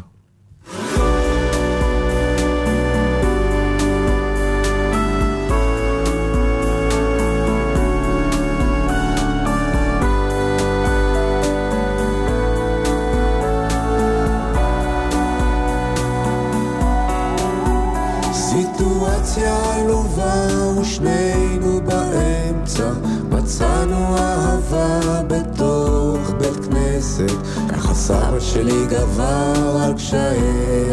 [18.34, 20.48] סיטואציה עלובה
[20.82, 22.92] ושנינו באמצע
[23.30, 26.21] מצאנו אהבה בתוך
[26.52, 27.32] בית כנסת
[27.70, 30.40] ככה סבא שלי גבר על קשיי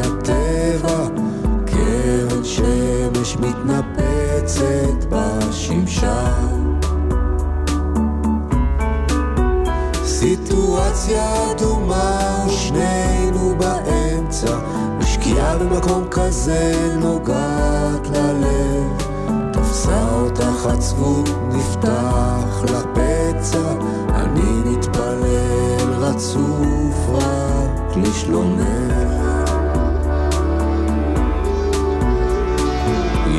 [0.00, 1.06] הטבע.
[1.66, 6.26] קרן שמש מתנפצת בשמשה
[10.04, 14.58] סיטואציה אדומה ושנינו באמצע.
[15.00, 19.02] ושקיעה במקום כזה נוגעת ללב.
[19.52, 23.72] תפסה אותך עצבות, נפתח לך פצע
[24.14, 24.57] אני
[26.08, 28.98] רצוף רק לשלומך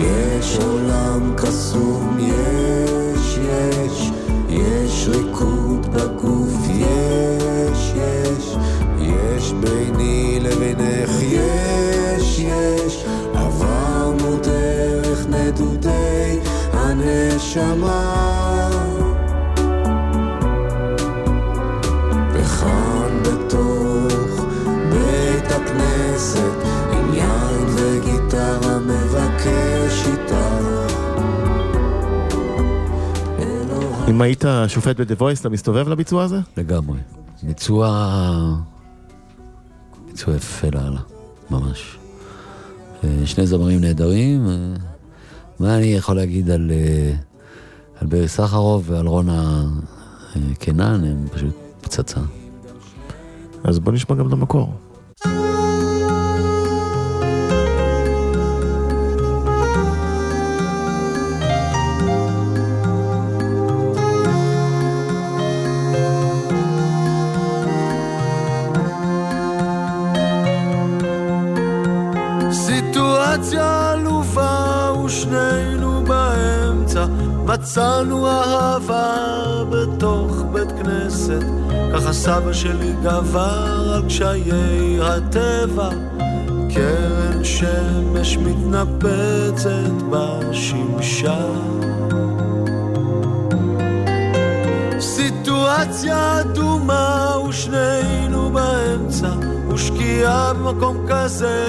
[0.03, 4.11] יש עולם קסום, יש, יש,
[4.49, 8.55] יש ריקוד בגוף, יש, יש,
[8.99, 16.39] יש ביני לבינך, יש, יש, עברנו דרך נדודי
[16.73, 18.18] הנשמה.
[34.19, 36.39] אם היית שופט ב-The Voice, אתה מסתובב לביצוע הזה?
[36.57, 36.99] לגמרי.
[37.43, 38.05] ביצוע...
[40.07, 40.99] ביצוע יפה לאללה,
[41.49, 41.97] ממש.
[43.03, 44.47] אה, שני זמרים נהדרים.
[44.49, 44.73] אה,
[45.59, 47.13] מה אני יכול להגיד על, אה,
[48.01, 49.65] על ברי סחרוף ועל רונה
[50.59, 52.21] קנן, הם פשוט פצצה.
[53.63, 54.73] אז בוא נשמע גם את המקור.
[82.39, 84.51] סבא שלי גבר על קשיי
[85.01, 85.89] הטבע.
[86.73, 91.39] קרן שמש מתנפצת בשמשה
[94.99, 99.31] סיטואציה אדומה ושנינו באמצע
[99.73, 101.65] ושקיעה במקום כזה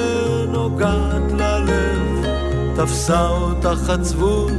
[0.48, 2.26] נוגעת ללב.
[2.76, 4.52] תפסה אותך עצבות,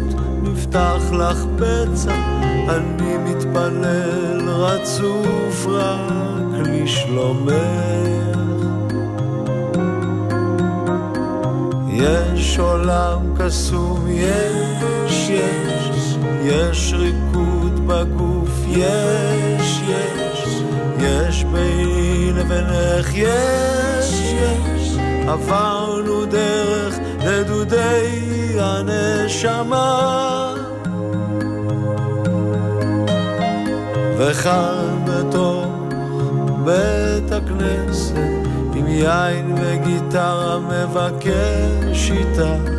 [0.44, 2.20] נפתח לך פצע
[2.76, 8.02] אני מתפלל רצוף רק לשלומך
[11.91, 20.64] יש עולם קסום, יש, יש, יש ריקוד בגוף, יש, יש,
[20.99, 30.51] יש ביני לבינך, יש, יש, עברנו דרך נדודי הנשמה.
[34.22, 35.65] וכאן בתוך
[36.64, 38.15] בית הכנסת
[38.76, 42.72] עם יין וגיטרה מבקש איתך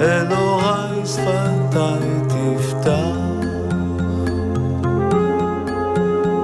[0.00, 3.16] אלוהי שפתיי תפתח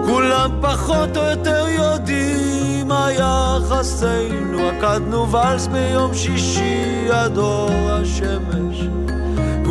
[0.07, 4.59] כולם פחות או יותר יודעים מה יחסינו.
[4.69, 9.12] רקדנו ואלס ביום שישי עד אור השמש.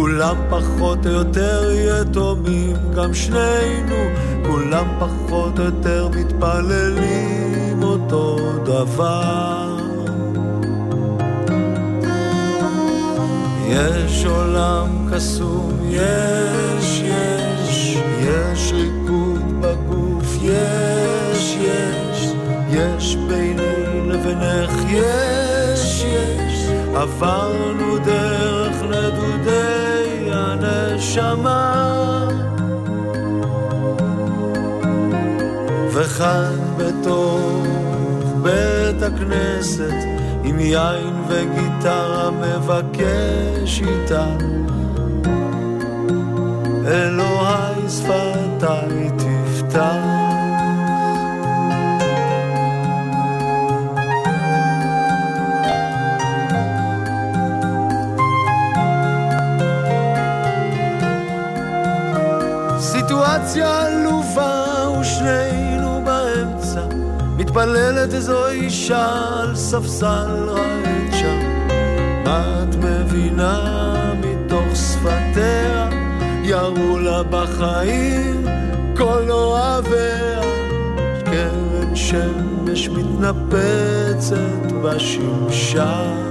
[0.02, 3.95] כולם פחות או יותר יתומים, גם שנינו,
[4.45, 9.78] כולם פחות או יותר מתפללים אותו דבר.
[13.69, 22.28] יש עולם קסום, יש, יש, יש ריקוד בגוף, יש, יש,
[22.72, 26.65] יש ביני לבינך, יש, יש,
[26.95, 29.81] עברנו דרך נדודי
[30.41, 32.27] הנשמה.
[35.93, 37.65] וכאן בתוך
[38.43, 39.93] בית הכנסת
[40.43, 44.26] עם יין וגיטרה מבקש איתה
[46.88, 50.20] אלוהי שפתיי תפתח
[63.41, 66.81] סיטואציה עלובה ושנינו באמצע.
[67.38, 69.07] מתפללת איזו אישה
[69.39, 71.39] על ספסל רעד שם
[72.23, 75.89] את מבינה מתוך שפתיה
[76.43, 78.45] ירו לה בחיים
[78.97, 80.41] כל אוהביה.
[81.26, 86.31] קרן שמש מתנפצת בשמשה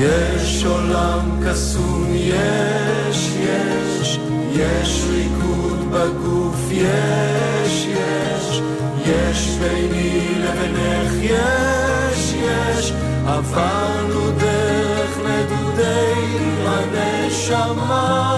[0.00, 4.18] יש עולם קסום, יש, יש,
[4.52, 8.60] יש ריקוד בגוף, יש, יש,
[9.06, 12.92] יש ביני לבינך, יש, יש,
[13.26, 18.30] עברנו דרך נדודי הנשמה.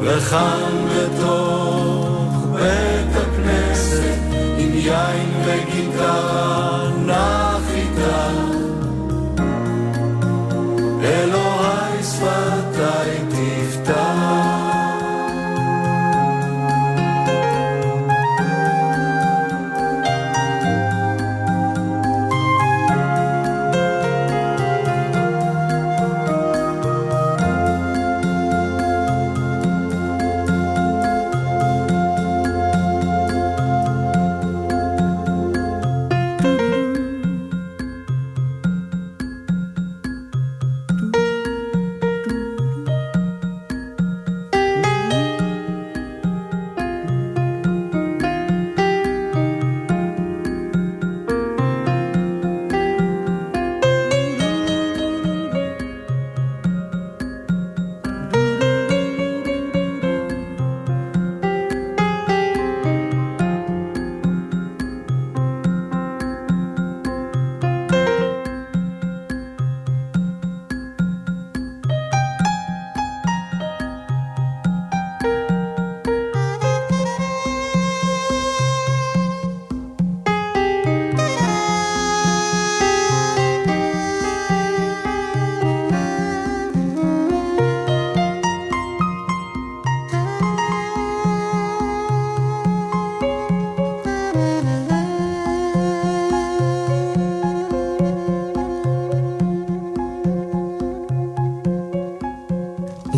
[0.00, 0.79] וכאן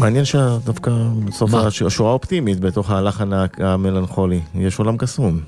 [0.03, 0.91] מעניין שדווקא
[1.25, 1.51] בסוף
[1.87, 4.41] השורה אופטימית בתוך הלחן המלנכולי.
[4.55, 5.41] יש עולם קסום.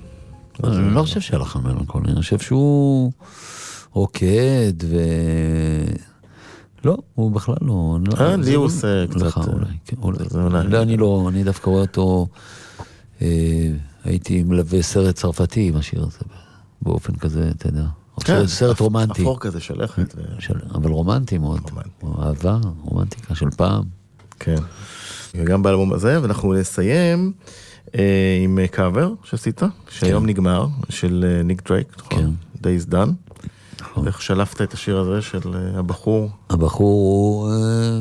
[0.64, 3.12] אני לא חושב שהלחן מלנכולי, אני חושב שהוא
[3.92, 4.96] רוקד ו...
[6.84, 7.98] לא, הוא בכלל לא...
[8.06, 10.18] לא- אה, לי הוא לא- עושה קצת, לך אה, אולי, כן, אולי.
[10.34, 12.26] אולי- לא, אני לא, אני דווקא רואה אותו...
[13.22, 13.70] אה,
[14.04, 16.18] הייתי מלווה סרט צרפתי עם השיר הזה,
[16.82, 17.84] באופן כזה, אתה יודע.
[18.20, 19.22] כן, סרט רומנטי.
[19.22, 20.14] אפור כזה שלכת.
[20.74, 21.60] אבל רומנטי מאוד.
[22.02, 22.22] רומנטי.
[22.22, 24.03] אהבה, רומנטיקה של פעם.
[24.44, 24.56] כן.
[25.34, 27.32] וגם באלבום הזה, ואנחנו נסיים
[27.94, 32.36] אה, עם אה, קאבר שעשית, שהיום נגמר, של אה, ניק דרייק, נכון?
[32.56, 33.10] Days Done.
[33.80, 34.04] נכון.
[34.04, 36.30] ואיך שלפת את השיר הזה של אה, הבחור.
[36.50, 37.50] הבחור הוא...
[37.52, 38.00] אה,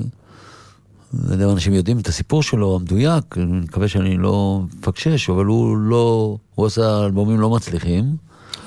[1.28, 5.46] לא יודע אם אנשים יודעים את הסיפור שלו המדויק, אני מקווה שאני לא מפקשש, אבל
[5.46, 6.38] הוא לא...
[6.56, 8.16] הוא עשה אלבומים לא מצליחים,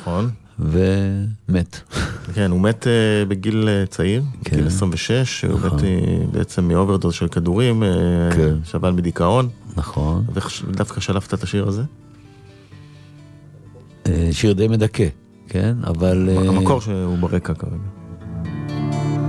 [0.01, 0.31] נכון.
[0.59, 1.81] ומת.
[2.35, 4.57] כן, הוא מת אה, בגיל אה, צעיר, כן.
[4.57, 5.79] בגיל 26, הוא נכון.
[5.79, 5.89] מת אה,
[6.33, 7.89] בעצם מאוברדוז של כדורים, אה,
[8.37, 8.55] כן.
[8.65, 10.25] שבל מדיכאון, נכון.
[10.33, 11.83] ודווקא שלפת את השיר הזה.
[14.31, 15.07] שיר די מדכא,
[15.49, 15.77] כן?
[15.85, 16.29] אבל...
[16.49, 17.77] המקור שהוא ברקע כרגע.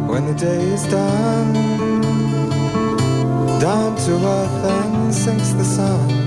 [0.07, 1.77] When the day is done
[3.59, 6.26] Down to earth then sinks the sun,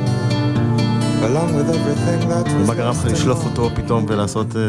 [2.67, 4.57] מה גרם לך לשלוף אותו פתאום ולעשות...
[4.57, 4.61] אה,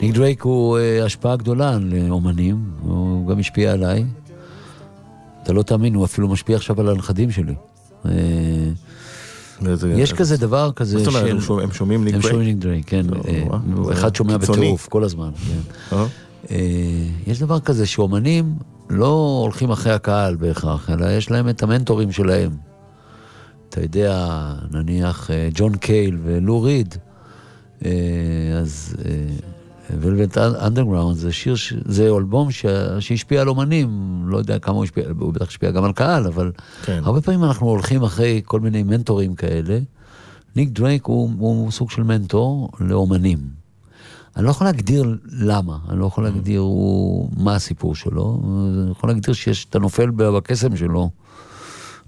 [0.00, 4.04] ניק דרייק הוא אה, השפעה גדולה על אומנים, הוא גם השפיע עליי.
[5.42, 7.54] אתה לא תאמין, הוא אפילו משפיע עכשיו על הנכדים שלי.
[8.06, 8.10] אה,
[9.96, 11.60] יש כזה דבר כזה מה זאת אומרת, של...
[11.62, 12.32] הם שומעים- הם ניק הם דרייק?
[12.32, 13.06] שומעים ניק דרייק, כן.
[13.76, 14.36] לא, אחד שומע.
[14.36, 15.30] בטירוף כל הזמן,
[15.88, 15.96] כן.
[17.26, 18.54] יש דבר כזה שאומנים
[18.90, 22.71] לא הולכים אחרי הקהל בהכרח, אלא יש להם את המנטורים שלהם.
[23.72, 24.28] אתה יודע,
[24.70, 26.94] נניח אה, ג'ון קייל ולו ריד,
[27.84, 27.90] אה,
[28.60, 28.96] אז
[30.00, 31.54] ולווט אנדרגראונד זה שיר,
[31.84, 32.66] זה אלבום ש-
[33.00, 36.52] שהשפיע על אומנים, לא יודע כמה הוא השפיע, הוא בטח השפיע גם על קהל, אבל
[36.82, 37.00] כן.
[37.04, 39.78] הרבה פעמים אנחנו הולכים אחרי כל מיני מנטורים כאלה.
[40.56, 43.38] ניק דרייק הוא, הוא סוג של מנטור לאומנים.
[44.36, 48.40] אני לא יכול להגדיר למה, אני לא יכול להגדיר הוא, מה הסיפור שלו,
[48.82, 51.10] אני יכול להגדיר שיש, אתה נופל בקסם שלו.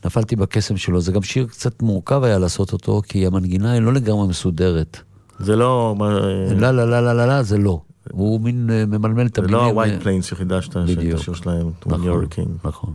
[0.05, 3.93] נפלתי בקסם שלו, זה גם שיר קצת מורכב היה לעשות אותו, כי המנגינה היא לא
[3.93, 5.01] לגמרי מסודרת.
[5.39, 5.97] זה לא...
[6.01, 7.81] לא, לא, לא, לא, לא, לא, זה לא.
[8.11, 9.57] הוא מין אה, ממלמל את זה המילים.
[9.57, 11.15] לא אה, הווייט פליינס שחידשת, שאת.
[11.15, 12.57] השיר שלהם, נכון.
[12.65, 12.95] נכון.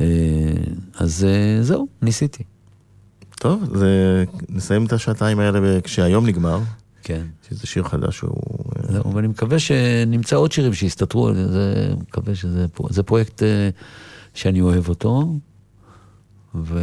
[0.00, 0.06] אה,
[0.98, 2.42] אז אה, זהו, ניסיתי.
[3.40, 4.24] טוב, זה...
[4.48, 6.58] נסיים את השעתיים האלה כשהיום נגמר,
[7.02, 7.22] כן.
[7.48, 8.64] שזה שיר חדש שהוא...
[8.76, 13.68] אה, זהו, ואני מקווה שנמצא עוד שירים שיסתתרו, זה, מקווה שזה זה פרויקט אה,
[14.34, 15.32] שאני אוהב אותו,
[16.64, 16.78] ו...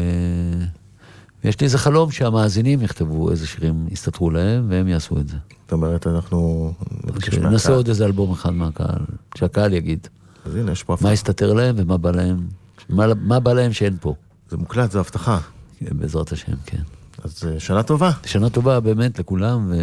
[1.44, 5.38] ויש לי איזה חלום שהמאזינים יכתבו איזה שירים יסתתרו להם, והם יעשו את זה.
[5.64, 6.74] זאת אומרת, אנחנו
[7.04, 7.74] נבקש נעשה מהקהל.
[7.76, 9.02] עוד איזה אלבום אחד מהקהל,
[9.36, 10.08] שהקהל יגיד
[10.46, 11.14] אז הנה, יש פה מה הבטחה.
[11.14, 12.48] יסתתר להם ומה בא להם,
[12.90, 14.16] מה, מה בא להם שאין פה,
[14.50, 15.40] זה מוקלט, זה הבטחה.
[15.82, 16.82] בעזרת השם, כן.
[17.24, 18.12] אז אה, שנה טובה.
[18.26, 19.74] שנה טובה באמת לכולם,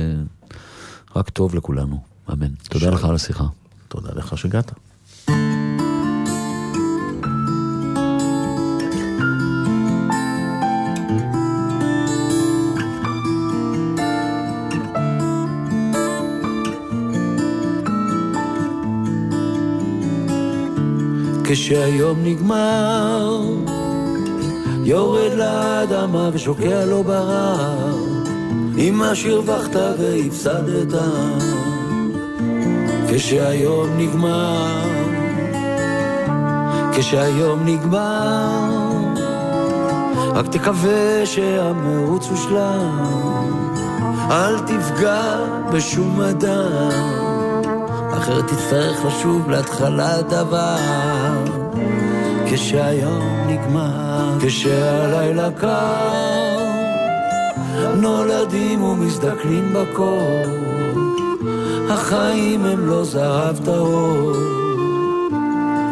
[1.15, 2.01] ורק טוב לכולנו,
[2.33, 2.49] אמן.
[2.69, 2.95] תודה שלום.
[2.95, 3.45] לך על השיחה.
[3.89, 4.73] תודה לך שהגעת.
[21.53, 23.43] כשהיום נגמר,
[24.85, 27.95] יורד לאדמה ושוקע לו ברער,
[28.79, 31.01] אם מה שהרווחת והפסדת.
[33.09, 34.81] כשהיום נגמר,
[36.93, 38.71] כשהיום נגמר,
[40.35, 43.05] רק תקווה שהמרוץ הושלם,
[44.31, 45.37] אל תפגע
[45.73, 47.30] בשום אדם.
[48.31, 50.77] אחרת תצטרך לשוב להתחלת דבר.
[52.47, 56.65] כשהיום נגמר, כשהלילה קר,
[57.97, 60.43] נולדים ומזדקנים בקור.
[61.89, 64.33] החיים הם לא זהב טהור,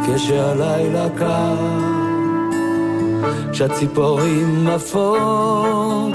[0.06, 1.56] כשהלילה קר,
[3.52, 6.14] כשהציפורים עפות,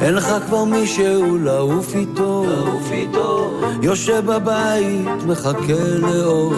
[0.00, 6.54] אין לך כבר מישהו לעוף איתו, לעוף איתו, יושב בבית, מחכה לאור,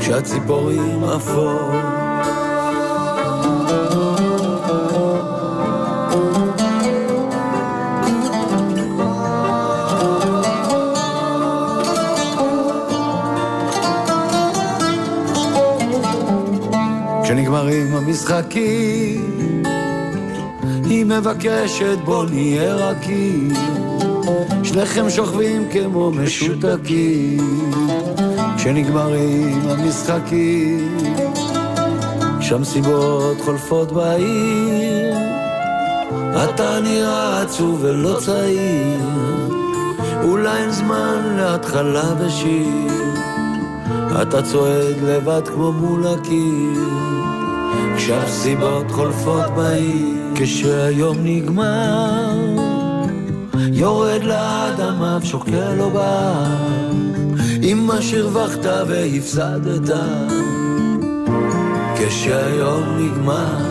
[0.00, 1.96] כשהציפורים עפות.
[17.24, 19.62] כשנגמרים המשחקים
[20.84, 23.85] היא מבקשת בוא נהיה רכים
[24.76, 27.70] שניכם שוכבים כמו משותקים.
[28.56, 30.98] כשנגמרים המשחקים
[32.40, 35.16] כשהמסיבות חולפות בעיר.
[36.44, 39.00] אתה נראה עצוב ולא צעיר
[40.22, 42.92] אולי אין זמן להתחלה ושיר
[44.22, 47.06] אתה צועד לבד כמו מול הקיר
[47.96, 52.25] כשהסיבות חולפות בעיר, כשהיום נגמר,
[53.78, 56.90] יורד לאדמה ושוקע לו בהר,
[57.62, 59.96] עם מה שהרווחת והפסדת,
[61.96, 63.65] כשהיום נגמר.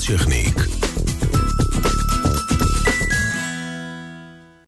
[0.00, 0.14] אתם